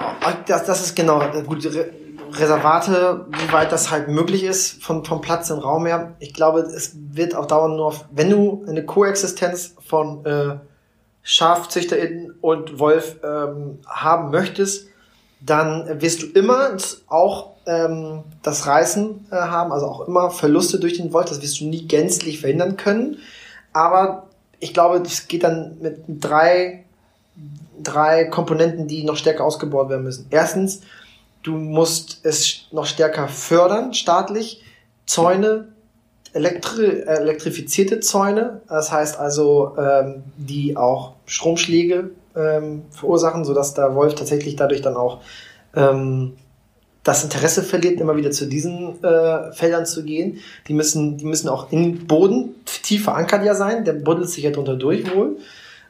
[0.48, 1.66] das, das ist genau gut.
[1.66, 1.92] Re
[2.34, 6.16] Reservate, wie weit das halt möglich ist von, vom Platz und Raum her.
[6.20, 10.58] Ich glaube, es wird auch dauern nur, auf, wenn du eine Koexistenz von äh,
[11.24, 14.90] SchafzüchterInnen und Wolf ähm, haben möchtest,
[15.48, 16.78] dann wirst du immer
[17.08, 21.30] auch ähm, das Reißen äh, haben, also auch immer Verluste durch den Wolf.
[21.30, 23.18] Das wirst du nie gänzlich verhindern können.
[23.74, 24.28] Aber
[24.60, 26.84] ich glaube, das geht dann mit drei,
[27.82, 30.28] drei Komponenten, die noch stärker ausgebaut werden müssen.
[30.30, 30.82] Erstens,
[31.44, 34.64] du musst es noch stärker fördern, staatlich.
[35.06, 35.70] Zäune,
[36.34, 44.16] elektri elektrifizierte Zäune, das heißt also, ähm, die auch Stromschläge ähm, verursachen, sodass der Wolf
[44.16, 45.22] tatsächlich dadurch dann auch
[45.76, 46.34] ähm,
[47.04, 50.40] das Interesse verliert, immer wieder zu diesen äh, Feldern zu gehen.
[50.68, 53.86] Die müssen, die müssen auch im Boden tief verankert ja sein.
[53.86, 55.38] Der buddelt sich ja drunter durch wohl.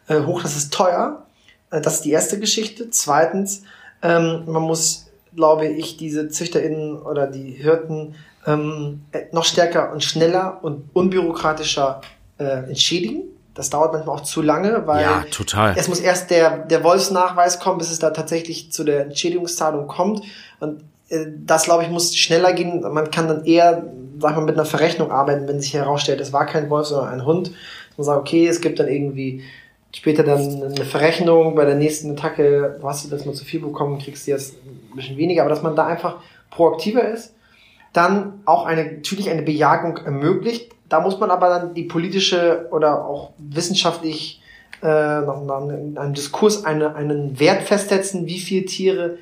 [0.08, 1.26] Äh, hoch, das ist teuer.
[1.72, 2.92] Äh, das ist die erste Geschichte.
[2.92, 3.64] Zweitens,
[4.04, 8.14] ähm, man muss, glaube ich, diese ZüchterInnen oder die Hirten
[8.46, 12.02] ähm, noch stärker und schneller und unbürokratischer
[12.38, 13.24] äh, entschädigen.
[13.58, 15.74] Das dauert manchmal auch zu lange, weil ja, total.
[15.76, 20.22] es muss erst der, der Wolfsnachweis kommen, bis es da tatsächlich zu der Entschädigungszahlung kommt.
[20.60, 22.82] Und äh, das, glaube ich, muss schneller gehen.
[22.82, 23.84] Man kann dann eher,
[24.20, 27.26] sag mal, mit einer Verrechnung arbeiten, wenn sich herausstellt, es war kein Wolf, sondern ein
[27.26, 27.52] Hund.
[27.98, 29.44] Man sagt, okay, es gibt dann irgendwie
[29.92, 33.98] später dann eine Verrechnung bei der nächsten Attacke, hast du das mal zu viel bekommen,
[33.98, 36.18] kriegst du jetzt ein bisschen weniger, aber dass man da einfach
[36.52, 37.34] proaktiver ist,
[37.94, 40.72] dann auch eine, natürlich eine Bejagung ermöglicht.
[40.90, 44.42] Da muss man aber dann die politische oder auch wissenschaftlich
[44.82, 49.18] äh, nach einem Diskurs eine, einen Wert festsetzen, wie viele Tiere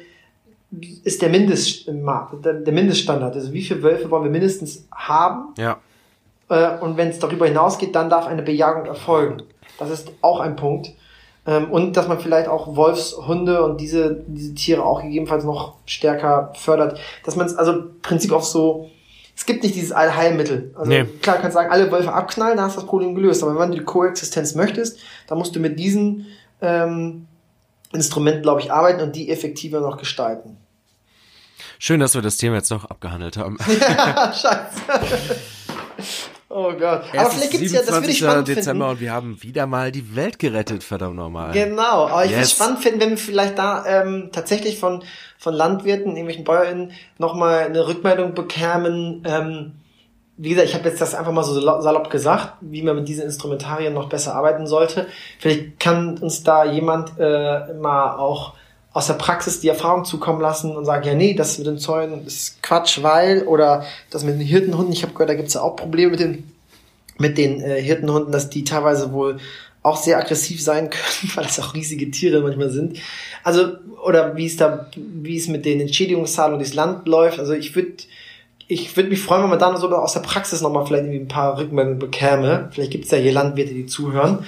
[1.03, 3.36] ist der, Mindest, der Mindeststandard.
[3.36, 5.53] Also wie viele Wölfe wollen wir mindestens haben?
[5.57, 5.78] Ja.
[6.49, 9.43] Äh, und wenn es darüber hinausgeht, dann darf eine Bejagung erfolgen.
[9.80, 10.91] Das ist auch ein Punkt.
[11.47, 16.51] Ähm, und dass man vielleicht auch Wolfshunde und diese, diese Tiere auch gegebenenfalls noch stärker
[16.55, 16.99] fördert.
[17.24, 18.89] Dass man es also im Prinzip auf so
[19.36, 20.73] es gibt nicht dieses Allheilmittel.
[20.75, 21.03] Also nee.
[21.21, 23.43] klar, kannst sagen, alle Wölfe abknallen, dann hast du das Problem gelöst.
[23.43, 26.27] Aber wenn du die Koexistenz möchtest, dann musst du mit diesen
[26.61, 27.27] ähm,
[27.91, 30.57] Instrumenten, glaube ich, arbeiten und die effektiver noch gestalten.
[31.79, 33.57] Schön, dass wir das Thema jetzt noch abgehandelt haben.
[33.79, 35.36] ja, scheiße.
[36.58, 37.03] Oh Gott.
[37.18, 38.91] Aber vielleicht gibt's ja, das würde ich spannend Dezember finden.
[38.91, 41.51] und wir haben wieder mal die Welt gerettet, verdammt nochmal.
[41.51, 42.38] Genau, aber ich yes.
[42.38, 45.03] würde es spannend finden, wenn wir vielleicht da ähm, tatsächlich von,
[45.38, 49.22] von Landwirten, irgendwelchen BäuerInnen nochmal eine Rückmeldung bekämen.
[49.28, 49.74] Ähm,
[50.38, 53.26] wie gesagt, ich habe jetzt das einfach mal so salopp gesagt, wie man mit diesen
[53.26, 55.08] Instrumentarien noch besser arbeiten sollte.
[55.39, 58.53] Vielleicht kann uns da jemand äh, mal auch
[58.96, 62.26] aus der Praxis die Erfahrung zukommen lassen und sagen, ja, nee, das mit den Zäunen
[62.26, 65.76] ist Quatsch, weil, oder das mit den Hirtenhunden, ich habe gehört, da gibt's ja auch
[65.76, 66.50] Probleme mit den,
[67.18, 69.38] mit den äh, Hirtenhunden, dass die teilweise wohl
[69.84, 72.98] auch sehr aggressiv sein können, weil das auch riesige Tiere manchmal sind.
[73.43, 77.38] Also, oder wie es da, wie es mit den Entschädigungszahlungen durchs Land läuft.
[77.38, 77.98] Also ich würde
[78.70, 81.28] ich würde mich freuen, wenn man da so aus der Praxis nochmal vielleicht irgendwie ein
[81.28, 82.70] paar Rückmeldungen bekäme.
[82.72, 84.46] Vielleicht gibt's ja hier Landwirte, die zuhören,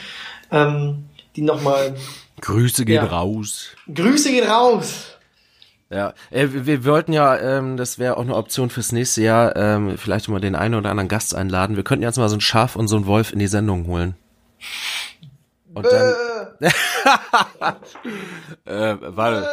[0.52, 1.04] ähm,
[1.36, 1.96] die nochmal
[2.42, 3.06] Grüße gehen ja.
[3.06, 3.70] raus.
[3.94, 5.18] Grüße gehen raus.
[5.90, 9.98] Ja, äh, wir, wollten ja, ähm, das wäre auch eine Option fürs nächste Jahr, ähm,
[9.98, 11.78] vielleicht mal den einen oder anderen Gast einladen.
[11.78, 14.16] Wir könnten jetzt mal so ein Schaf und so ein Wolf in die Sendung holen.
[15.74, 16.14] Und dann.
[18.66, 19.50] äh, warte.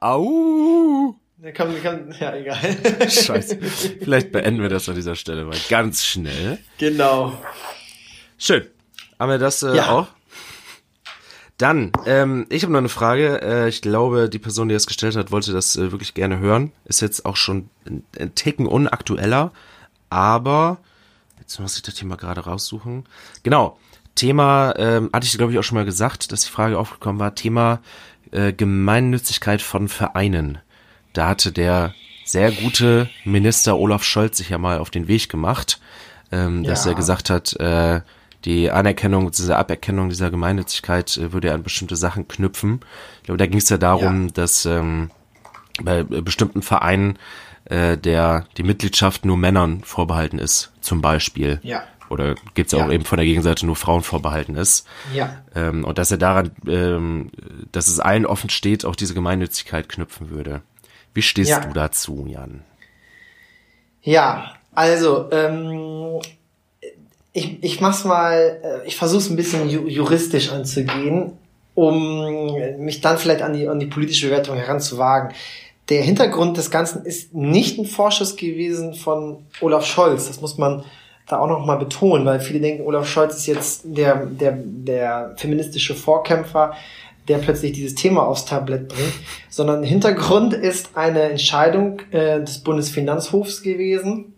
[0.00, 1.14] Au!
[1.54, 2.58] Kann, kann, ja, egal.
[3.08, 3.58] Scheiße.
[3.58, 6.58] Vielleicht beenden wir das an dieser Stelle mal ganz schnell.
[6.76, 7.38] Genau.
[8.36, 8.66] Schön.
[9.18, 9.90] Haben wir das äh, ja.
[9.90, 10.08] auch?
[11.60, 13.42] Dann, ähm, ich habe noch eine Frage.
[13.42, 16.72] Äh, ich glaube, die Person, die das gestellt hat, wollte das äh, wirklich gerne hören.
[16.86, 19.52] Ist jetzt auch schon ein, ein Ticken unaktueller,
[20.08, 20.78] aber
[21.38, 23.04] jetzt muss ich das Thema gerade raussuchen.
[23.42, 23.78] Genau,
[24.14, 27.34] Thema, ähm, hatte ich glaube ich auch schon mal gesagt, dass die Frage aufgekommen war,
[27.34, 27.80] Thema
[28.30, 30.58] äh, Gemeinnützigkeit von Vereinen.
[31.12, 31.94] Da hatte der
[32.24, 35.78] sehr gute Minister Olaf Scholz sich ja mal auf den Weg gemacht,
[36.32, 36.70] ähm, ja.
[36.70, 38.00] dass er gesagt hat, äh,
[38.44, 42.80] die Anerkennung, diese Aberkennung dieser Gemeinnützigkeit äh, würde ja an bestimmte Sachen knüpfen.
[43.18, 44.32] Ich glaube, da ging es ja darum, ja.
[44.32, 45.10] dass ähm,
[45.82, 47.18] bei bestimmten Vereinen
[47.66, 51.60] äh, der die Mitgliedschaft nur Männern vorbehalten ist, zum Beispiel.
[51.62, 51.84] Ja.
[52.08, 52.84] Oder gibt's ja.
[52.84, 54.86] auch eben von der Gegenseite nur Frauen vorbehalten ist.
[55.14, 55.42] Ja.
[55.54, 57.30] Ähm, und dass er daran, ähm,
[57.70, 60.62] dass es allen offen steht, auch diese Gemeinnützigkeit knüpfen würde.
[61.14, 61.60] Wie stehst ja.
[61.60, 62.64] du dazu, Jan?
[64.02, 66.20] Ja, also ähm,
[67.32, 71.32] ich, ich mach's mal, äh, ich versuche es ein bisschen juristisch anzugehen,
[71.74, 75.34] um mich dann vielleicht an die, an die politische Bewertung heranzuwagen.
[75.88, 80.26] Der Hintergrund des Ganzen ist nicht ein Vorschuss gewesen von Olaf Scholz.
[80.28, 80.84] Das muss man
[81.26, 85.34] da auch noch mal betonen, weil viele denken, Olaf Scholz ist jetzt der, der, der
[85.36, 86.74] feministische Vorkämpfer,
[87.28, 89.12] der plötzlich dieses Thema aufs Tablett bringt,
[89.48, 94.34] sondern Hintergrund ist eine Entscheidung äh, des Bundesfinanzhofs gewesen,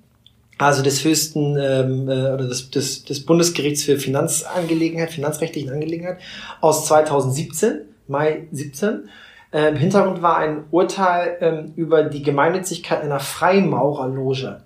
[0.58, 6.18] also des höchsten ähm, äh, oder des, des, des Bundesgerichts für Finanzangelegenheit, finanzrechtlichen Angelegenheit
[6.60, 9.08] aus 2017, Mai 17.
[9.52, 14.62] Äh, Im Hintergrund war ein Urteil ähm, über die Gemeinnützigkeit einer Freimaurerloge.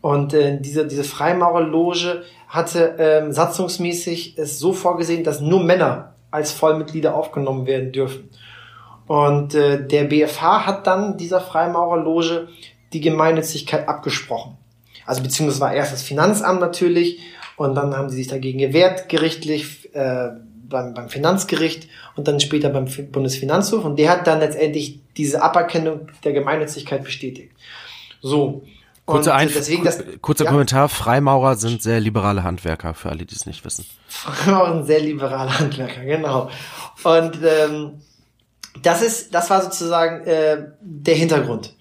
[0.00, 6.52] Und äh, diese, diese Freimaurerloge hatte ähm, satzungsmäßig es so vorgesehen, dass nur Männer als
[6.52, 8.28] Vollmitglieder aufgenommen werden dürfen.
[9.06, 12.48] Und äh, der BFH hat dann dieser Freimaurerloge
[12.92, 14.56] die Gemeinnützigkeit abgesprochen.
[15.06, 17.20] Also beziehungsweise war erst das Finanzamt natürlich
[17.56, 20.30] und dann haben sie sich dagegen gewehrt, gerichtlich äh,
[20.68, 26.08] beim, beim Finanzgericht und dann später beim Bundesfinanzhof und der hat dann letztendlich diese Aberkennung
[26.24, 27.52] der Gemeinnützigkeit bestätigt.
[28.20, 28.64] So.
[29.06, 33.34] Kurze Einf deswegen das, kurzer ja, Kommentar, Freimaurer sind sehr liberale Handwerker, für alle, die
[33.34, 33.84] es nicht wissen.
[34.08, 36.48] Freimaurer sind sehr liberale Handwerker, genau.
[37.02, 38.00] Und ähm,
[38.82, 41.74] das ist, das war sozusagen äh, der Hintergrund.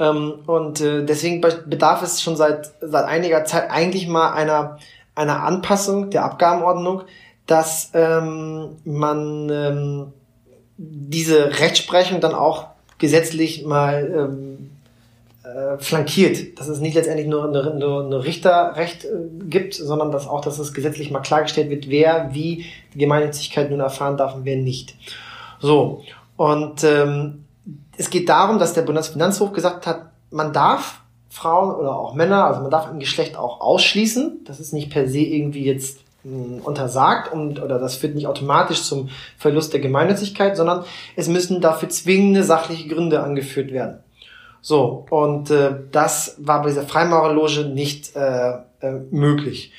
[0.00, 4.78] Ähm, und äh, deswegen bedarf es schon seit, seit einiger Zeit eigentlich mal einer,
[5.14, 7.02] einer Anpassung der Abgabenordnung,
[7.46, 10.12] dass ähm, man ähm,
[10.78, 14.70] diese Rechtsprechung dann auch gesetzlich mal ähm,
[15.42, 19.08] äh, flankiert, dass es nicht letztendlich nur eine, nur eine Richterrecht äh,
[19.48, 23.80] gibt, sondern dass auch, dass es gesetzlich mal klargestellt wird, wer wie die Gemeinnützigkeit nun
[23.80, 24.94] erfahren darf und wer nicht.
[25.58, 26.04] So,
[26.36, 27.44] und ähm,
[27.96, 32.60] es geht darum, dass der Bundesfinanzhof gesagt hat, man darf Frauen oder auch Männer, also
[32.60, 34.40] man darf ein Geschlecht auch ausschließen.
[34.44, 38.26] Das ist nicht per se irgendwie jetzt mh, hm, untersagt und oder das führt nicht
[38.26, 40.84] automatisch zum Verlust der Gemeinnützigkeit, sondern
[41.16, 44.00] es müssen dafür zwingende sachliche Gründe angeführt werden.
[44.62, 49.72] So, und äh, das war bei dieser Freimaurerloge nicht äh, äh, möglich.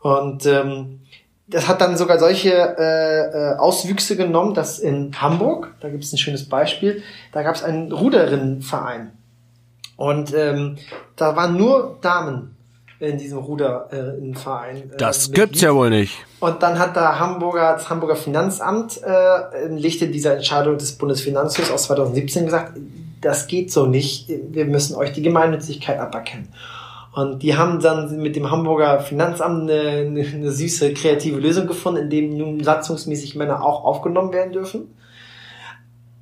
[0.00, 1.00] Und ähm,
[1.48, 6.12] das hat dann sogar solche äh, äh, Auswüchse genommen, dass in Hamburg, da gibt es
[6.12, 9.12] ein schönes Beispiel, da gab es einen Ruderinnenverein.
[9.96, 10.76] Und ähm,
[11.16, 12.54] da waren nur Damen
[13.00, 14.76] in diesem Ruderverein.
[14.76, 16.18] Äh, das gibt's ja wohl nicht.
[16.40, 21.70] Und dann hat da Hamburger, das Hamburger Finanzamt äh, im Lichte dieser Entscheidung des Bundesfinanzhofs
[21.70, 22.72] aus 2017 gesagt,
[23.20, 26.48] das geht so nicht, wir müssen euch die Gemeinnützigkeit aberkennen.
[27.18, 32.02] Und die haben dann mit dem Hamburger Finanzamt eine, eine, eine süße, kreative Lösung gefunden,
[32.02, 34.94] in dem nun satzungsmäßig Männer auch aufgenommen werden dürfen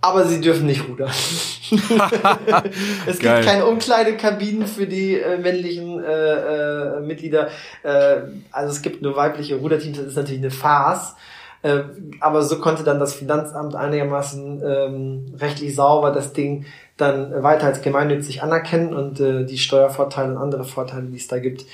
[0.07, 1.11] aber sie dürfen nicht rudern.
[3.07, 7.49] es gibt keine Umkleidekabinen für die äh, männlichen äh, äh, Mitglieder.
[7.83, 8.19] Äh,
[8.53, 11.17] also es gibt nur weibliche Ruderteams, das ist natürlich eine Farce.
[11.63, 11.81] Äh,
[12.21, 16.67] aber so konnte dann das Finanzamt einigermaßen ähm, rechtlich sauber das Ding
[16.97, 21.39] dann weiter als gemeinnützig anerkennen und äh, die Steuervorteile und andere Vorteile, die es da
[21.39, 21.67] gibt,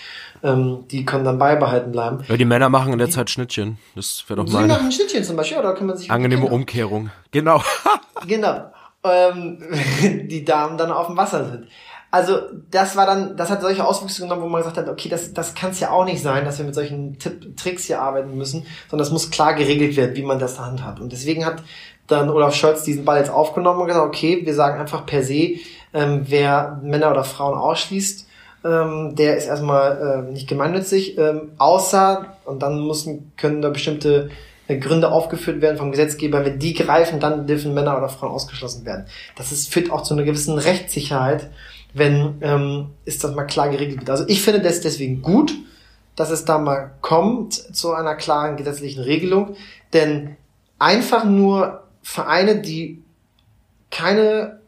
[0.42, 2.18] ähm, die können dann beibehalten bleiben.
[2.26, 3.78] Ja, die Männer machen in der Zeit Schnittchen.
[3.94, 4.62] Das wäre doch mal.
[4.62, 6.10] Sie machen Schnittchen zum Beispiel, oder kann man sich.
[6.10, 7.10] Angenehme Umkehrung.
[7.30, 7.62] Genau.
[8.26, 8.72] genau.
[9.04, 9.58] Ähm,
[10.28, 11.68] die Damen dann auf dem Wasser sind.
[12.10, 15.32] Also das war dann, das hat solche Auswüchse genommen, wo man gesagt hat, okay, das,
[15.32, 18.36] das kann es ja auch nicht sein, dass wir mit solchen Tipp, Tricks hier arbeiten
[18.36, 21.00] müssen, sondern das muss klar geregelt werden, wie man das da handhabt.
[21.00, 21.62] Und deswegen hat
[22.12, 25.56] dann Olaf Scholz diesen Ball jetzt aufgenommen und gesagt, okay, wir sagen einfach per se,
[25.94, 28.26] ähm, wer Männer oder Frauen ausschließt,
[28.64, 34.30] ähm, der ist erstmal äh, nicht gemeinnützig, ähm, außer, und dann müssen, können da bestimmte
[34.68, 38.84] äh, Gründe aufgeführt werden vom Gesetzgeber, wenn die greifen, dann dürfen Männer oder Frauen ausgeschlossen
[38.84, 39.06] werden.
[39.36, 41.50] Das ist, führt auch zu einer gewissen Rechtssicherheit,
[41.94, 44.10] wenn ähm, ist das mal klar geregelt wird.
[44.10, 45.52] Also ich finde das deswegen gut,
[46.16, 49.56] dass es da mal kommt zu einer klaren gesetzlichen Regelung,
[49.92, 50.36] denn
[50.78, 53.02] einfach nur Vereine, die
[53.90, 54.60] keine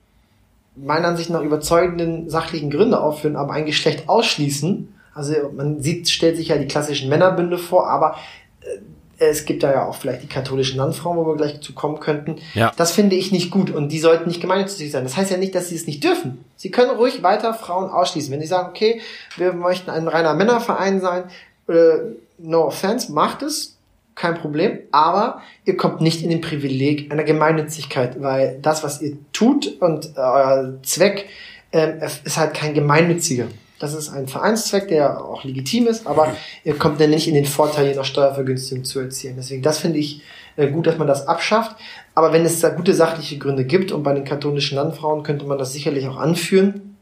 [0.76, 4.92] meiner Ansicht nach überzeugenden sachlichen Gründe aufführen, aber ein Geschlecht ausschließen.
[5.14, 8.16] Also man sieht, stellt sich ja die klassischen Männerbünde vor, aber
[8.60, 8.78] äh,
[9.18, 12.36] es gibt da ja auch vielleicht die katholischen Landfrauen, wo wir gleich zu kommen könnten.
[12.54, 12.72] Ja.
[12.76, 15.04] Das finde ich nicht gut und die sollten nicht gemeinnützig sein.
[15.04, 16.44] Das heißt ja nicht, dass sie es nicht dürfen.
[16.56, 18.32] Sie können ruhig weiter Frauen ausschließen.
[18.32, 19.00] Wenn sie sagen, okay,
[19.36, 21.24] wir möchten ein reiner Männerverein sein,
[21.68, 21.98] äh,
[22.38, 23.73] no offense, macht es,
[24.14, 29.16] kein Problem, aber ihr kommt nicht in den Privileg einer Gemeinnützigkeit, weil das, was ihr
[29.32, 31.26] tut und äh, euer Zweck
[31.72, 33.46] ähm, ist halt kein gemeinnütziger.
[33.80, 37.44] Das ist ein Vereinszweck, der auch legitim ist, aber ihr kommt dann nicht in den
[37.44, 39.34] Vorteil, je nach Steuervergünstigung zu erzielen.
[39.36, 40.22] Deswegen, das finde ich
[40.56, 41.76] äh, gut, dass man das abschafft.
[42.14, 45.58] Aber wenn es da gute sachliche Gründe gibt, und bei den katholischen Landfrauen könnte man
[45.58, 46.96] das sicherlich auch anführen,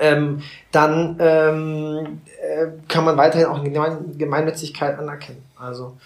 [0.00, 0.42] ähm,
[0.72, 3.70] dann ähm, äh, kann man weiterhin auch eine
[4.16, 5.42] Gemeinnützigkeit anerkennen.
[5.56, 5.96] Also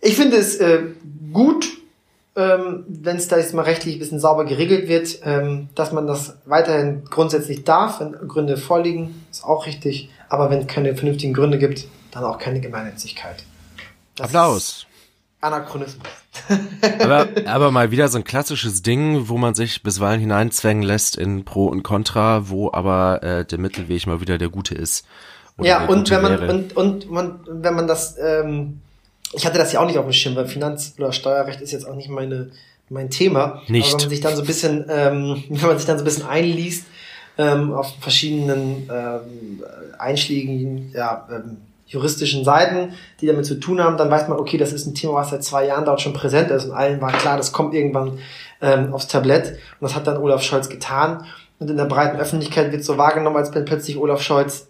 [0.00, 0.82] ich finde es äh,
[1.32, 1.66] gut,
[2.36, 6.06] ähm, wenn es da jetzt mal rechtlich ein bisschen sauber geregelt wird, ähm, dass man
[6.06, 10.10] das weiterhin grundsätzlich darf, wenn Gründe vorliegen, ist auch richtig.
[10.28, 13.44] Aber wenn es keine vernünftigen Gründe gibt, dann auch keine Gemeinnützigkeit.
[14.16, 14.86] Das Applaus.
[15.40, 16.06] Anachronismus.
[17.00, 21.44] aber, aber mal wieder so ein klassisches Ding, wo man sich bisweilen hineinzwängen lässt in
[21.44, 25.06] Pro und Contra, wo aber äh, der Mittelweg mal wieder der gute ist.
[25.62, 28.80] Ja, und wenn man und, und man, wenn man das ähm,
[29.36, 31.86] ich hatte das ja auch nicht auf dem Schirm, weil Finanz- oder Steuerrecht ist jetzt
[31.86, 32.50] auch nicht meine,
[32.88, 33.62] mein Thema.
[33.68, 33.92] Nicht.
[33.92, 36.06] Aber wenn man sich dann so ein bisschen, ähm, wenn man sich dann so ein
[36.06, 36.84] bisschen einliest,
[37.38, 39.62] ähm, auf verschiedenen ähm,
[39.98, 44.72] einschlägigen, ja, ähm, juristischen Seiten, die damit zu tun haben, dann weiß man, okay, das
[44.72, 47.36] ist ein Thema, was seit zwei Jahren dort schon präsent ist und allen war klar,
[47.36, 48.18] das kommt irgendwann
[48.60, 51.24] ähm, aufs Tablett und das hat dann Olaf Scholz getan
[51.60, 54.66] und in der breiten Öffentlichkeit wird so wahrgenommen, als wenn plötzlich Olaf Scholz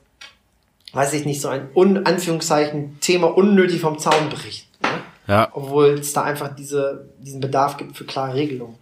[0.97, 4.67] weiß ich nicht, so ein un Anführungszeichen Thema unnötig vom Zaun bricht.
[4.83, 4.89] Ne?
[5.29, 5.49] Ja.
[5.53, 8.77] Obwohl es da einfach diese, diesen Bedarf gibt für klare Regelungen.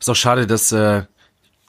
[0.00, 1.02] Ist auch schade, dass äh,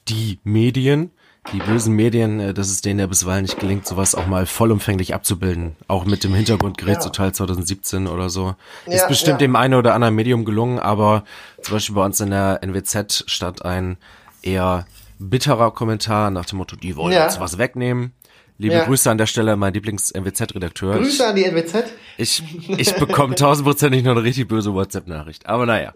[0.08, 1.12] die Medien,
[1.52, 5.14] die bösen Medien, äh, dass es denen ja bisweilen nicht gelingt, sowas auch mal vollumfänglich
[5.14, 5.76] abzubilden.
[5.88, 7.00] Auch mit dem Hintergrundgerät ja.
[7.02, 8.56] zu Teil 2017 oder so.
[8.86, 9.48] Ja, ist bestimmt ja.
[9.48, 11.24] dem einen oder anderen Medium gelungen, aber
[11.62, 13.98] zum Beispiel bei uns in der NWZ stand ein
[14.42, 14.86] eher
[15.18, 17.24] bitterer Kommentar nach dem Motto, die wollen ja.
[17.24, 18.14] jetzt was wegnehmen.
[18.60, 18.84] Liebe ja.
[18.84, 20.98] Grüße an der Stelle, mein Lieblings-NWZ-Redakteur.
[20.98, 21.86] Grüße an die NWZ.
[22.18, 25.46] Ich, ich bekomme tausendprozentig noch eine richtig böse WhatsApp-Nachricht.
[25.48, 25.94] Aber naja.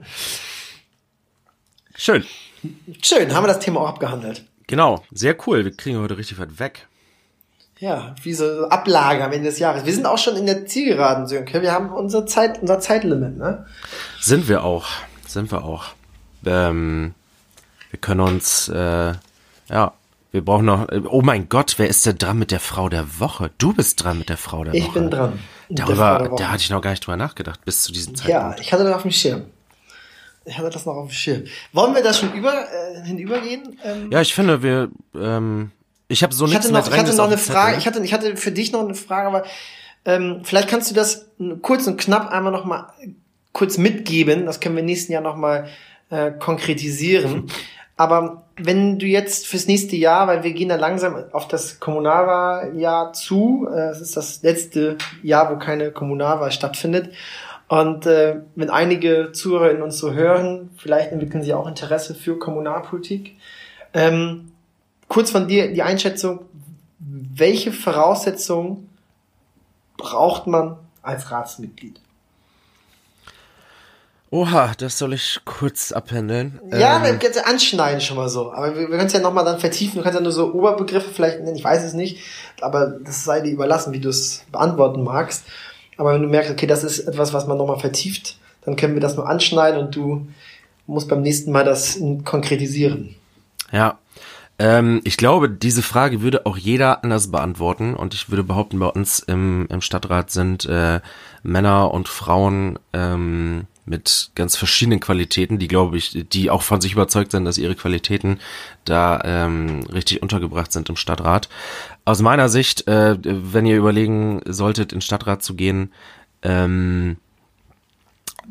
[1.94, 2.24] Schön.
[3.02, 4.46] Schön, haben wir das Thema auch abgehandelt.
[4.68, 5.66] Genau, sehr cool.
[5.66, 6.88] Wir kriegen heute richtig weit weg.
[7.80, 9.86] Ja, wie so Ablage am Ende des Jahres.
[9.86, 11.62] Wir sind auch schon in der Zielgeraden, Sönke.
[11.62, 13.66] Wir haben unsere Zeit, unser Zeitlimit, ne?
[14.22, 14.88] Sind wir auch.
[15.28, 15.88] Sind wir auch.
[16.46, 17.14] Ähm,
[17.90, 19.12] wir können uns, äh,
[19.70, 19.94] ja,
[20.34, 20.88] wir brauchen noch.
[21.12, 23.52] Oh mein Gott, wer ist denn dran mit der Frau der Woche?
[23.60, 24.90] Du bist dran mit der Frau der ich Woche.
[24.90, 25.40] Ich bin dran.
[25.70, 28.58] Darüber, da hatte ich noch gar nicht drüber nachgedacht, bis zu diesem Zeitpunkt.
[28.58, 29.44] Ja, ich hatte das auf dem Schirm.
[30.46, 31.44] Ich hatte das noch auf dem Schirm.
[31.72, 33.80] Wollen wir das schon über, äh, hinübergehen?
[33.84, 35.70] Ähm, ja, ich finde, wir, ähm,
[36.08, 38.52] ich habe so nichts mehr Ich hatte noch eine Frage, ich hatte, ich hatte für
[38.52, 39.44] dich noch eine Frage, aber
[40.04, 41.28] ähm, vielleicht kannst du das
[41.62, 42.92] kurz und knapp einmal noch mal
[43.52, 44.48] kurz mitgeben.
[44.48, 45.70] Das können wir nächsten Jahr noch mal
[46.10, 47.52] äh, konkretisieren.
[48.04, 53.14] Aber wenn du jetzt fürs nächste Jahr, weil wir gehen da langsam auf das Kommunalwahljahr
[53.14, 57.14] zu, äh, es ist das letzte Jahr, wo keine Kommunalwahl stattfindet.
[57.70, 62.38] Und äh, wenn einige Zuhörer in uns so hören, vielleicht entwickeln sie auch Interesse für
[62.38, 63.38] Kommunalpolitik.
[63.94, 64.52] Ähm,
[65.08, 66.42] kurz von dir die Einschätzung,
[67.00, 68.90] welche Voraussetzungen
[69.96, 72.03] braucht man als Ratsmitglied?
[74.34, 76.60] Oha, das soll ich kurz abhändeln.
[76.72, 78.52] Ja, ähm, wir können es ja anschneiden schon mal so.
[78.52, 79.98] Aber wir, wir können es ja nochmal dann vertiefen.
[79.98, 82.18] Du kannst ja nur so Oberbegriffe vielleicht nennen, ich weiß es nicht.
[82.60, 85.46] Aber das sei dir überlassen, wie du es beantworten magst.
[85.98, 89.02] Aber wenn du merkst, okay, das ist etwas, was man nochmal vertieft, dann können wir
[89.02, 90.26] das nur anschneiden und du
[90.88, 93.14] musst beim nächsten Mal das konkretisieren.
[93.72, 94.00] Ja,
[94.58, 98.88] ähm, ich glaube, diese Frage würde auch jeder anders beantworten und ich würde behaupten, bei
[98.88, 101.02] uns im, im Stadtrat sind äh,
[101.44, 106.94] Männer und Frauen ähm, mit ganz verschiedenen Qualitäten, die glaube ich, die auch von sich
[106.94, 108.40] überzeugt sind, dass ihre Qualitäten
[108.86, 111.50] da ähm, richtig untergebracht sind im Stadtrat.
[112.06, 115.92] Aus meiner Sicht, äh, wenn ihr überlegen solltet, in Stadtrat zu gehen,
[116.44, 117.18] ähm,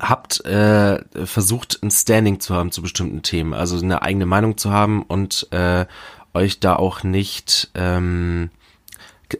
[0.00, 4.70] habt äh, versucht, ein Standing zu haben zu bestimmten Themen, also eine eigene Meinung zu
[4.70, 5.86] haben und äh,
[6.34, 8.50] euch da auch nicht ähm,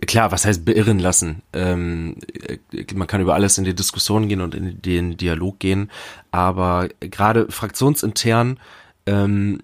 [0.01, 1.43] klar, was heißt beirren lassen?
[1.53, 2.17] Ähm,
[2.49, 2.59] äh,
[2.95, 5.91] man kann über alles in die Diskussion gehen und in den Dialog gehen,
[6.31, 8.59] aber gerade fraktionsintern,
[9.07, 9.61] ähm,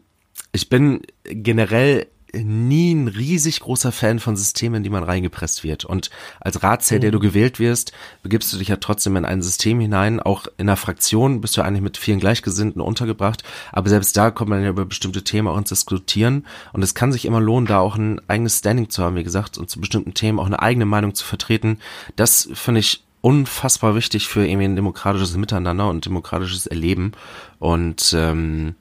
[0.52, 5.84] ich bin generell nie ein riesig großer Fan von Systemen, in die man reingepresst wird.
[5.84, 6.10] Und
[6.40, 7.22] als Ratsherr, der du mhm.
[7.22, 10.20] gewählt wirst, begibst du dich ja trotzdem in ein System hinein.
[10.20, 13.44] Auch in einer Fraktion bist du eigentlich mit vielen Gleichgesinnten untergebracht.
[13.72, 16.46] Aber selbst da kommt man ja über bestimmte Themen auch ins Diskutieren.
[16.72, 19.58] Und es kann sich immer lohnen, da auch ein eigenes Standing zu haben, wie gesagt,
[19.58, 21.78] und zu bestimmten Themen auch eine eigene Meinung zu vertreten.
[22.16, 27.12] Das finde ich unfassbar wichtig für irgendwie ein demokratisches Miteinander und demokratisches Erleben.
[27.58, 28.74] Und ähm,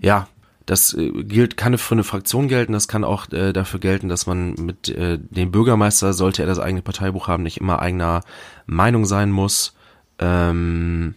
[0.00, 0.28] ja,
[0.70, 4.26] das äh, gilt, kann für eine Fraktion gelten, das kann auch äh, dafür gelten, dass
[4.26, 8.22] man mit äh, dem Bürgermeister, sollte er das eigene Parteibuch haben, nicht immer eigener
[8.66, 9.74] Meinung sein muss.
[10.20, 11.16] Ähm,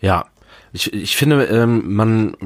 [0.00, 0.26] ja,
[0.72, 2.36] ich, ich finde, ähm, man,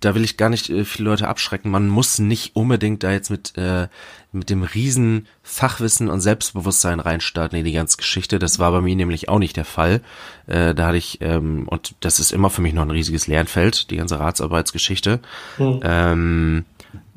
[0.00, 3.30] da will ich gar nicht äh, viele Leute abschrecken, man muss nicht unbedingt da jetzt
[3.30, 3.86] mit, äh,
[4.32, 8.38] mit dem riesen Fachwissen und Selbstbewusstsein reinstarten in die ganze Geschichte.
[8.38, 10.00] Das war bei mir nämlich auch nicht der Fall.
[10.46, 13.90] Äh, da hatte ich, ähm, und das ist immer für mich noch ein riesiges Lernfeld,
[13.90, 15.20] die ganze Ratsarbeitsgeschichte.
[15.58, 15.80] Mhm.
[15.82, 16.64] Ähm,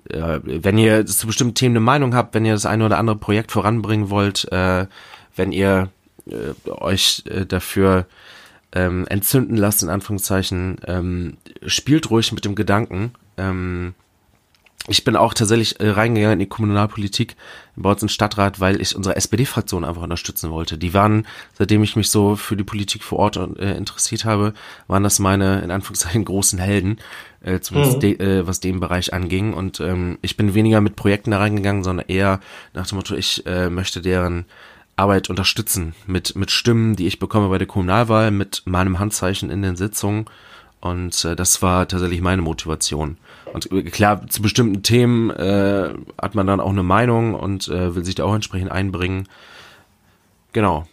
[0.09, 3.18] äh, wenn ihr zu bestimmten Themen eine Meinung habt, wenn ihr das eine oder andere
[3.18, 4.88] Projekt voranbringen wollt, äh,
[5.36, 5.89] wenn ihr
[6.28, 8.07] äh, euch äh, dafür
[8.72, 13.11] ähm, entzünden lasst, in Anführungszeichen, ähm, spielt ruhig mit dem Gedanken.
[13.38, 13.93] Ähm,
[14.88, 17.38] ich bin auch tatsächlich äh, reingegangen in die Kommunalpolitik
[17.75, 20.77] bei uns im Stadtrat, weil ich unsere SPD-Fraktion einfach unterstützen wollte.
[20.77, 24.53] Die waren, seitdem ich mich so für die Politik vor Ort äh, interessiert habe,
[24.88, 26.97] waren das meine, in Anführungszeichen, großen Helden,
[27.41, 28.01] äh, zumindest mhm.
[28.01, 29.53] de, äh, was den Bereich anging.
[29.53, 32.41] Und ähm, ich bin weniger mit Projekten da reingegangen, sondern eher
[32.73, 34.45] nach dem Motto, ich äh, möchte deren
[34.97, 39.61] Arbeit unterstützen mit, mit Stimmen, die ich bekomme bei der Kommunalwahl, mit meinem Handzeichen in
[39.61, 40.25] den Sitzungen.
[40.81, 43.17] Und äh, das war tatsächlich meine Motivation.
[43.54, 47.95] Und äh, klar, zu bestimmten Themen äh, hat man dann auch eine Meinung und äh,
[47.95, 49.28] will sich da auch entsprechend einbringen.
[50.51, 50.86] Genau.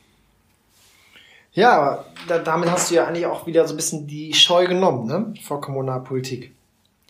[1.53, 5.07] Ja, da, damit hast du ja eigentlich auch wieder so ein bisschen die Scheu genommen,
[5.07, 5.35] ne?
[5.43, 6.53] Vor Kommunalpolitik.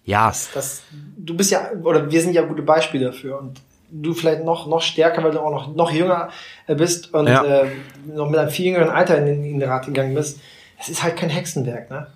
[0.04, 0.28] Ja.
[0.28, 0.82] Das, das,
[1.16, 3.38] du bist ja, oder wir sind ja gute Beispiele dafür.
[3.38, 6.30] Und du vielleicht noch, noch stärker, weil du auch noch, noch jünger
[6.66, 7.44] äh, bist und ja.
[7.44, 7.70] äh,
[8.06, 10.40] noch mit einem viel jüngeren Alter in den, in den Rat gegangen bist.
[10.78, 12.06] Es ist halt kein Hexenwerk, ne?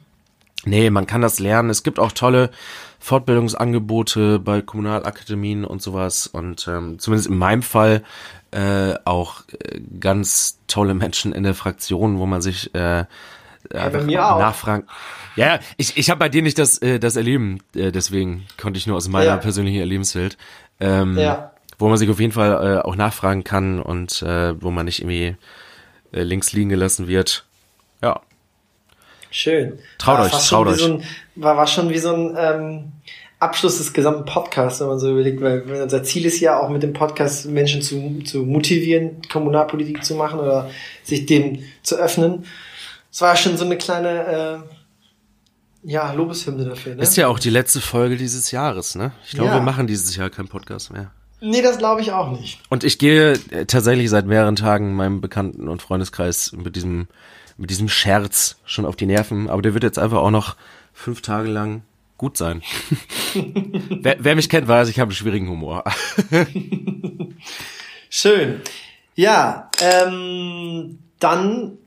[0.67, 1.71] Nee, man kann das lernen.
[1.71, 2.51] Es gibt auch tolle
[2.99, 6.27] Fortbildungsangebote bei Kommunalakademien und sowas.
[6.27, 8.03] Und ähm, zumindest in meinem Fall
[8.51, 13.05] äh, auch äh, ganz tolle Menschen in der Fraktion, wo man sich äh,
[13.73, 14.39] ja, bei mir auch.
[14.39, 14.87] nachfragen.
[15.37, 18.87] Ja, ich, ich habe bei dir nicht das, äh, das Erleben, äh, deswegen konnte ich
[18.87, 19.37] nur aus meiner ja.
[19.37, 20.37] persönlichen Erlebenswelt.
[20.81, 24.71] Ähm, ja wo man sich auf jeden Fall äh, auch nachfragen kann und äh, wo
[24.71, 25.37] man nicht irgendwie
[26.13, 27.45] äh, links liegen gelassen wird.
[29.35, 29.81] Schön.
[29.99, 30.79] Traut ja, euch, traut euch.
[30.79, 31.03] So ein,
[31.35, 32.93] war, war schon wie so ein ähm,
[33.41, 36.85] Abschluss des gesamten Podcasts, wenn man so überlegt, weil unser Ziel ist ja auch mit
[36.85, 40.71] dem Podcast Menschen zu, zu motivieren, Kommunalpolitik zu machen oder
[41.03, 42.45] sich dem zu öffnen.
[43.11, 44.65] Es war schon so eine kleine
[45.83, 46.95] äh, ja, Lobeshymne dafür.
[46.95, 47.03] Ne?
[47.03, 49.11] Ist ja auch die letzte Folge dieses Jahres, ne?
[49.25, 49.57] Ich glaube, ja.
[49.57, 51.11] wir machen dieses Jahr keinen Podcast mehr.
[51.41, 52.61] Nee, das glaube ich auch nicht.
[52.71, 57.09] Und ich gehe äh, tatsächlich seit mehreren Tagen meinem Bekannten- und Freundeskreis mit diesem,
[57.57, 59.49] mit diesem Scherz schon auf die Nerven.
[59.49, 60.57] Aber der wird jetzt einfach auch noch
[60.93, 61.83] fünf Tage lang
[62.17, 62.63] gut sein.
[63.35, 65.85] wer, wer mich kennt, weiß, ich habe einen schwierigen Humor.
[68.11, 68.61] Schön.
[69.15, 71.79] Ja, ähm, dann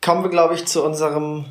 [0.00, 1.46] kommen wir, glaube ich, zu unserem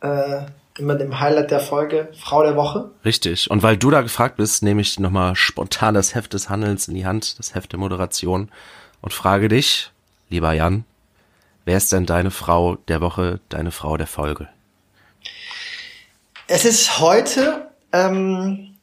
[0.00, 0.42] äh,
[0.78, 2.90] immer dem Highlight der Folge, Frau der Woche.
[3.04, 3.50] Richtig.
[3.50, 6.94] Und weil du da gefragt bist, nehme ich nochmal spontan das Heft des Handelns in
[6.94, 8.50] die Hand, das Heft der Moderation
[9.00, 9.90] und frage dich,
[10.28, 10.84] lieber Jan,
[11.64, 14.48] wer ist denn deine Frau der Woche, deine Frau der Folge?
[16.46, 18.74] Es ist heute ähm,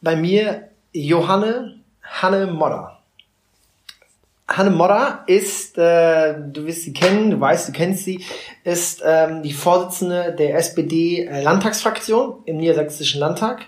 [0.00, 3.00] bei mir Johanne Hanne Modder.
[4.48, 8.24] Hanne Modder ist, äh, du wirst sie kennen, du weißt, du kennst sie,
[8.62, 13.66] ist ähm, die Vorsitzende der SPD-Landtagsfraktion im Niedersächsischen Landtag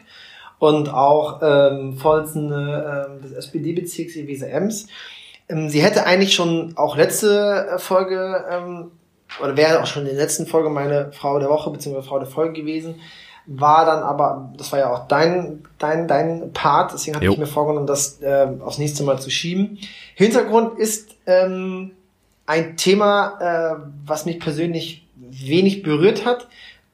[0.59, 4.17] und auch ähm, Vorsitzende ähm, des SPD-Bezirks.
[4.17, 4.27] Ähm,
[5.49, 8.91] sie hätte eigentlich schon auch letzte Folge ähm,
[9.43, 12.03] oder wäre auch schon in der letzten Folge meine Frau der Woche bzw.
[12.03, 12.97] Frau der Folge gewesen
[13.51, 17.33] war dann aber, das war ja auch dein, dein, dein Part, deswegen hatte jo.
[17.33, 19.79] ich mir vorgenommen, das äh, aufs nächste Mal zu schieben.
[20.15, 21.93] Hintergrund ist ähm,
[22.45, 26.47] ein Thema, äh, was mich persönlich wenig berührt hat,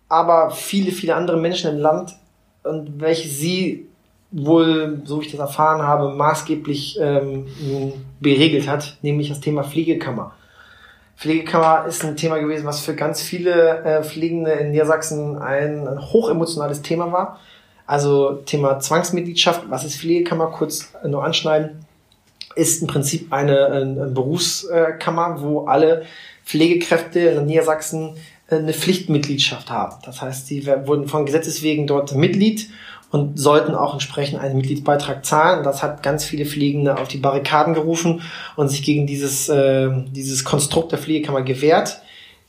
[0.09, 2.15] aber viele, viele andere Menschen im Land
[2.63, 3.89] und welche sie
[4.35, 7.47] wohl, so wie ich das erfahren habe, maßgeblich ähm,
[8.21, 10.33] beregelt hat, nämlich das Thema Pflegekammer.
[11.17, 16.83] Pflegekammer ist ein Thema gewesen, was für ganz viele äh, Pflegende in Niedersachsen ein, hochemotionales
[16.83, 17.39] Thema war.
[17.87, 21.85] Also Thema Zwangsmitgliedschaft, was ist Pflegekammer, kurz nur anschneiden,
[22.57, 26.07] ist im Prinzip eine, eine Berufskammer, wo alle
[26.45, 28.17] Pflegekräfte in Niedersachsen
[28.49, 29.97] äh, eine Pflichtmitgliedschaft haben.
[30.05, 32.69] Das heißt, sie wurden von Gesetzes wegen dort Mitglied
[33.15, 35.63] und sollten auch entsprechend einen Mitgliedsbeitrag zahlen.
[35.63, 38.23] Das hat ganz viele Pflegende auf die Barrikaden gerufen
[38.57, 42.01] und sich gegen dieses, äh, dieses Konstrukt der Pflegekammer gewehrt.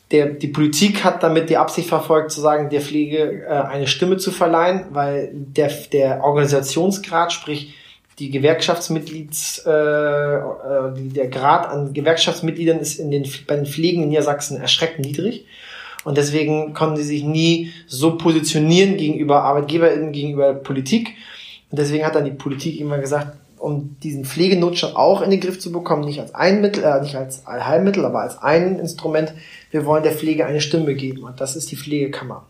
[0.09, 4.18] Der, die Politik hat damit die Absicht verfolgt, zu sagen, der Pflege äh, eine Stimme
[4.18, 7.76] zu verleihen, weil der, der Organisationsgrad, sprich
[8.18, 10.41] die Gewerkschaftsmitglieds, äh, äh,
[10.95, 15.45] der Grad an Gewerkschaftsmitgliedern ist in den, bei den Pflegen in Niedersachsen erschreckend niedrig.
[16.06, 21.16] Und deswegen konnten sie sich nie so positionieren gegenüber ArbeitgeberInnen, gegenüber Politik.
[21.72, 25.60] Und deswegen hat dann die Politik immer gesagt, um diesen Pflegenotstand auch in den Griff
[25.60, 29.34] zu bekommen, nicht als ein Mittel, äh, nicht als Allheilmittel, aber als ein Instrument,
[29.72, 31.24] wir wollen der Pflege eine Stimme geben.
[31.24, 32.45] Und das ist die Pflegekammer.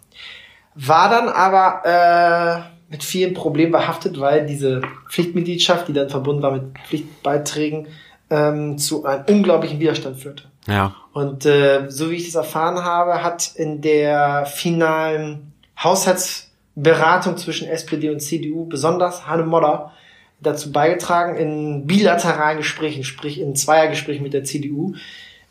[0.75, 6.51] War dann aber äh, mit vielen Problemen behaftet, weil diese Pflichtmitgliedschaft, die dann verbunden war
[6.51, 7.87] mit Pflichtbeiträgen,
[8.29, 10.43] ähm, zu einem unglaublichen Widerstand führte.
[10.67, 10.93] Ja.
[11.15, 18.09] Und äh, so wie ich das erfahren habe, hat in der finalen Haushaltsberatung zwischen SPD
[18.09, 19.93] und CDU besonders Hanne Modder
[20.41, 24.95] dazu beigetragen, in bilateralen Gesprächen, sprich in Zweiergesprächen mit der CDU,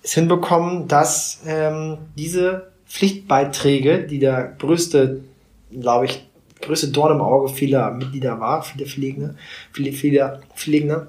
[0.03, 5.23] es hinbekommen, dass ähm, diese Pflichtbeiträge, die der größte,
[5.71, 6.29] glaube ich,
[6.61, 9.37] größte Dorn im Auge vieler Mitglieder war, vieler Pflegende,
[9.73, 11.07] viele, viele Pflegende,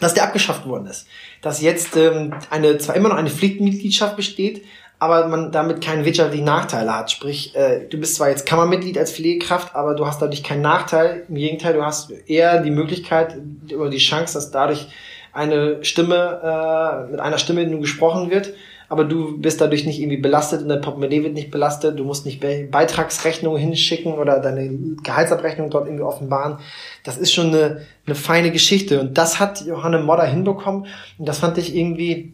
[0.00, 1.06] dass der abgeschafft worden ist.
[1.42, 4.64] Dass jetzt ähm, eine zwar immer noch eine Pflichtmitgliedschaft besteht,
[4.98, 7.10] aber man damit keinen wirtschaftlichen Nachteil hat.
[7.10, 11.24] Sprich, äh, du bist zwar jetzt Kammermitglied als Pflegekraft, aber du hast dadurch keinen Nachteil.
[11.28, 13.36] Im Gegenteil, du hast eher die Möglichkeit
[13.74, 14.86] oder die Chance, dass dadurch
[15.32, 18.54] eine Stimme, äh, mit einer Stimme nur gesprochen wird
[18.88, 22.24] aber du bist dadurch nicht irgendwie belastet und dein Portemonnaie wird nicht belastet, du musst
[22.26, 24.68] nicht Beitragsrechnungen hinschicken oder deine
[25.02, 26.58] Gehaltsabrechnung dort irgendwie offenbaren.
[27.04, 30.86] Das ist schon eine, eine feine Geschichte und das hat Johanne Modder hinbekommen
[31.18, 32.32] und das fand ich irgendwie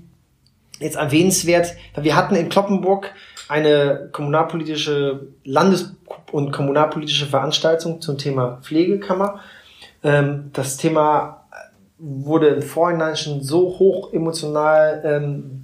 [0.79, 3.11] jetzt erwähnenswert, weil wir hatten in Kloppenburg
[3.49, 5.95] eine kommunalpolitische Landes-
[6.31, 9.41] und kommunalpolitische Veranstaltung zum Thema Pflegekammer.
[10.03, 11.45] Ähm, das Thema
[11.99, 15.62] wurde im Vorhinein schon so hoch emotional ähm,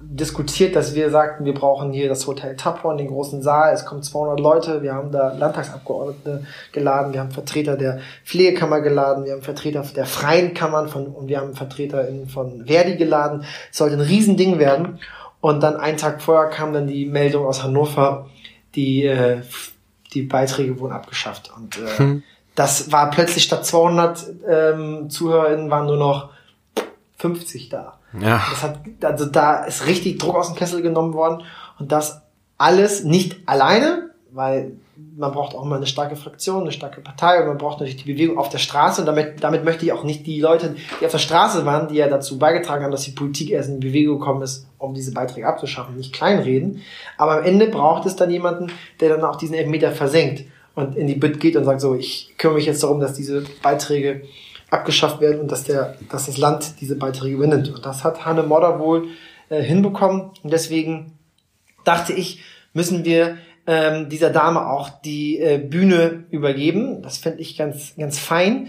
[0.00, 4.02] diskutiert, dass wir sagten, wir brauchen hier das Hotel Taphorn, den großen Saal, es kommen
[4.02, 9.42] 200 Leute, wir haben da Landtagsabgeordnete geladen, wir haben Vertreter der Pflegekammer geladen, wir haben
[9.42, 13.44] Vertreter der Freien Kammern von, und wir haben Vertreter von Verdi geladen.
[13.70, 15.00] Es sollte ein Riesending werden.
[15.40, 18.30] Und dann einen Tag vorher kam dann die Meldung aus Hannover,
[18.76, 19.42] die, äh,
[20.12, 21.50] die Beiträge wurden abgeschafft.
[21.56, 22.22] Und äh, hm.
[22.54, 26.30] das war plötzlich statt 200 ähm, ZuhörerInnen waren nur noch
[27.16, 27.98] 50 da.
[28.20, 28.42] Ja.
[28.50, 31.44] Das hat, also da ist richtig Druck aus dem Kessel genommen worden
[31.78, 32.22] und das
[32.58, 34.72] alles nicht alleine, weil
[35.16, 38.12] man braucht auch mal eine starke Fraktion, eine starke Partei und man braucht natürlich die
[38.12, 41.12] Bewegung auf der Straße und damit, damit möchte ich auch nicht die Leute, die auf
[41.12, 44.42] der Straße waren, die ja dazu beigetragen haben, dass die Politik erst in Bewegung gekommen
[44.42, 46.82] ist, um diese Beiträge abzuschaffen, nicht kleinreden.
[47.18, 50.44] Aber am Ende braucht es dann jemanden, der dann auch diesen Elfmeter versenkt
[50.74, 53.44] und in die Bütt geht und sagt so, ich kümmere mich jetzt darum, dass diese
[53.62, 54.22] Beiträge
[54.72, 57.68] abgeschafft werden und dass, der, dass das Land diese Beiträge übernimmt.
[57.68, 59.08] Und das hat Hanne Modder wohl
[59.48, 60.30] äh, hinbekommen.
[60.42, 61.18] Und deswegen
[61.84, 62.42] dachte ich,
[62.72, 67.02] müssen wir ähm, dieser Dame auch die äh, Bühne übergeben.
[67.02, 68.68] Das fände ich ganz, ganz fein.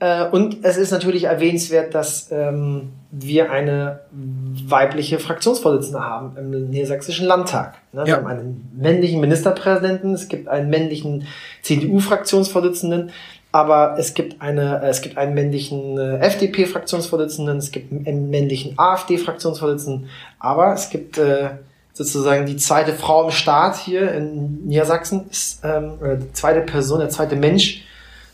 [0.00, 7.26] Äh, und es ist natürlich erwähnenswert, dass ähm, wir eine weibliche Fraktionsvorsitzende haben im Niedersächsischen
[7.26, 7.78] Landtag.
[7.92, 8.00] Ne?
[8.00, 8.06] Ja.
[8.06, 11.26] Wir haben einen männlichen Ministerpräsidenten, es gibt einen männlichen
[11.62, 13.12] CDU-Fraktionsvorsitzenden,
[13.54, 18.76] aber es gibt eine, äh, es gibt einen männlichen äh, FDP-Fraktionsvorsitzenden, es gibt einen männlichen
[18.76, 21.50] AfD-Fraktionsvorsitzenden, aber es gibt äh,
[21.92, 26.98] sozusagen die zweite Frau im Staat hier in Niedersachsen, ist, ähm, oder die zweite Person,
[26.98, 27.84] der zweite Mensch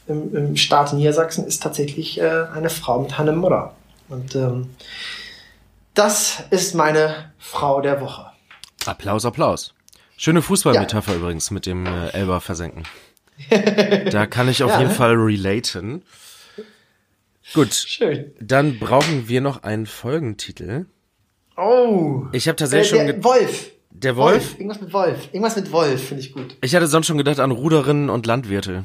[0.08, 3.74] im, im Staat Niedersachsen ist tatsächlich äh, eine Frau mit Hanne Mutter.
[4.08, 4.70] Und ähm,
[5.92, 8.24] das ist meine Frau der Woche.
[8.86, 9.74] Applaus, Applaus.
[10.16, 11.18] Schöne Fußballmetapher ja.
[11.18, 12.84] übrigens mit dem äh, Elber versenken.
[14.10, 14.92] da kann ich auf ja, jeden?
[14.92, 16.02] Fall relaten.
[17.54, 17.74] Gut.
[17.74, 18.32] Schön.
[18.40, 20.86] Dann brauchen wir noch einen Folgentitel.
[21.56, 22.26] Oh.
[22.32, 23.24] Ich habe tatsächlich der, der schon.
[23.24, 23.70] Wolf.
[23.90, 24.34] Der Wolf?
[24.34, 24.54] Wolf?
[24.54, 25.28] Irgendwas mit Wolf.
[25.32, 26.56] Irgendwas mit Wolf finde ich gut.
[26.62, 28.84] Ich hatte sonst schon gedacht an Ruderinnen und Landwirte.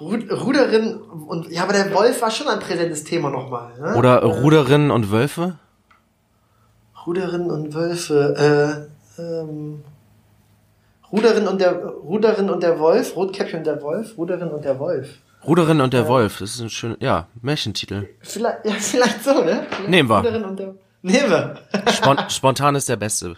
[0.00, 3.78] Ruderin und ja, aber der Wolf war schon ein präsentes Thema nochmal.
[3.78, 3.96] Ne?
[3.96, 5.58] Oder äh, Ruderinnen und Wölfe?
[7.06, 8.88] Ruderinnen und Wölfe.
[9.18, 9.82] Äh, ähm,
[11.12, 15.08] Ruderin und der Ruderin und der Wolf, Rotkäppchen und der Wolf, Ruderin und der Wolf.
[15.46, 18.08] Ruderin und der äh, Wolf, das ist ein schöner, ja, Märchentitel.
[18.20, 19.66] Vielleicht, ja, vielleicht so, ne?
[19.86, 20.18] Nehmen wir.
[20.18, 20.74] Ruderin und der
[21.06, 21.54] Nehmen wir.
[21.92, 23.36] Spont spontan ist der Beste.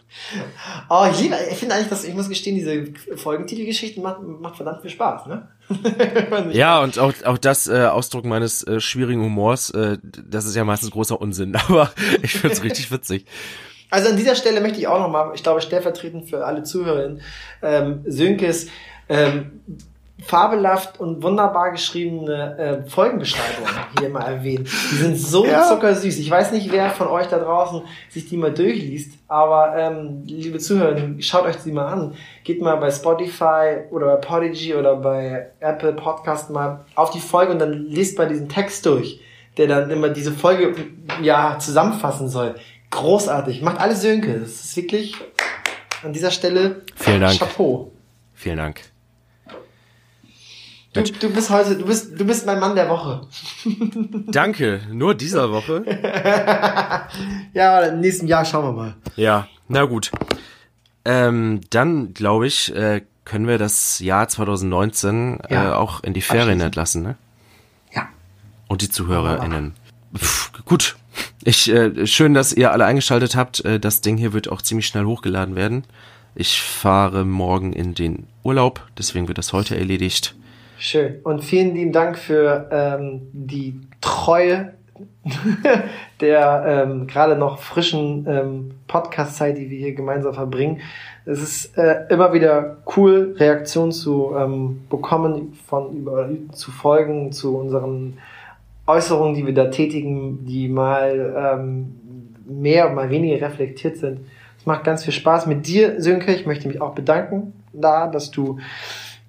[0.88, 4.80] Oh, ich liebe, ich finde eigentlich, dass, ich muss gestehen, diese Folgentitelgeschichten macht, macht verdammt
[4.80, 5.48] viel Spaß, ne?
[6.52, 10.64] ja, und auch, auch das äh, Ausdruck meines äh, schwierigen Humors, äh, das ist ja
[10.64, 11.92] meistens großer Unsinn, aber
[12.22, 13.26] ich finde es richtig witzig.
[13.90, 17.22] Also an dieser Stelle möchte ich auch nochmal, ich glaube stellvertretend für alle Zuhörerinnen,
[17.62, 18.68] ähm, Sönkes
[19.08, 19.62] ähm,
[20.24, 24.64] fabelhaft und wunderbar geschriebene äh, Folgenbeschreibungen hier mal erwähnen.
[24.64, 25.62] Die sind so ja.
[25.68, 26.18] zuckersüß.
[26.18, 30.58] Ich weiß nicht, wer von euch da draußen sich die mal durchliest, aber ähm, liebe
[30.58, 32.14] Zuhörer, schaut euch die mal an.
[32.42, 37.52] Geht mal bei Spotify oder bei Podigy oder bei Apple Podcast mal auf die Folge
[37.52, 39.20] und dann liest mal diesen Text durch,
[39.56, 40.74] der dann immer diese Folge
[41.22, 42.56] ja zusammenfassen soll.
[42.90, 43.62] Großartig.
[43.62, 44.40] Macht alles Sönke.
[44.40, 45.14] Das ist wirklich
[46.02, 47.38] an dieser Stelle Vielen Dank.
[47.38, 47.92] Chapeau.
[48.34, 48.80] Vielen Dank.
[50.94, 53.26] Du, du bist heute, du bist, du bist mein Mann der Woche.
[54.28, 55.84] Danke, nur dieser Woche.
[57.52, 58.94] ja, im nächsten Jahr schauen wir mal.
[59.16, 60.10] Ja, na gut.
[61.04, 65.70] Ähm, dann glaube ich, äh, können wir das Jahr 2019 äh, ja.
[65.70, 67.16] äh, auch in die Ferien entlassen, ne?
[67.94, 68.08] Ja.
[68.66, 69.74] Und die ZuhörerInnen.
[70.16, 70.96] Pff, gut.
[71.48, 73.64] Ich, äh, schön, dass ihr alle eingeschaltet habt.
[73.64, 75.84] Äh, das Ding hier wird auch ziemlich schnell hochgeladen werden.
[76.34, 80.36] Ich fahre morgen in den Urlaub, deswegen wird das heute erledigt.
[80.78, 81.20] Schön.
[81.22, 84.74] Und vielen lieben Dank für ähm, die Treue
[86.20, 90.82] der ähm, gerade noch frischen ähm, Podcast-Zeit, die wir hier gemeinsam verbringen.
[91.24, 97.56] Es ist äh, immer wieder cool, Reaktionen zu ähm, bekommen von über zu Folgen, zu
[97.56, 98.18] unseren
[98.88, 101.94] Äußerungen, die wir da tätigen, die mal ähm,
[102.46, 104.20] mehr, mal weniger reflektiert sind.
[104.58, 106.34] Es macht ganz viel Spaß mit dir, Sönke.
[106.34, 108.58] Ich möchte mich auch bedanken da, dass du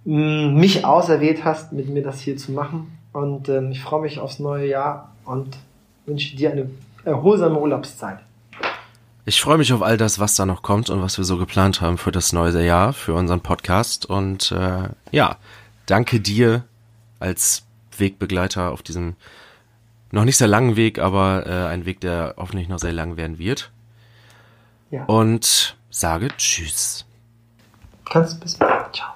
[0.05, 2.97] mich auserwählt hast, mit mir das hier zu machen.
[3.11, 5.57] Und ähm, ich freue mich aufs neue Jahr und
[6.05, 6.69] wünsche dir eine
[7.03, 8.19] erholsame Urlaubszeit.
[9.25, 11.81] Ich freue mich auf all das, was da noch kommt und was wir so geplant
[11.81, 14.05] haben für das neue Jahr, für unseren Podcast.
[14.05, 15.37] Und äh, ja,
[15.85, 16.63] danke dir
[17.19, 17.65] als
[17.97, 19.15] Wegbegleiter auf diesem
[20.11, 23.37] noch nicht sehr langen Weg, aber äh, ein Weg, der hoffentlich noch sehr lang werden
[23.37, 23.71] wird.
[24.91, 25.05] Ja.
[25.05, 27.05] Und sage Tschüss.
[28.05, 28.95] Kannst bis bald.
[28.95, 29.13] Ciao.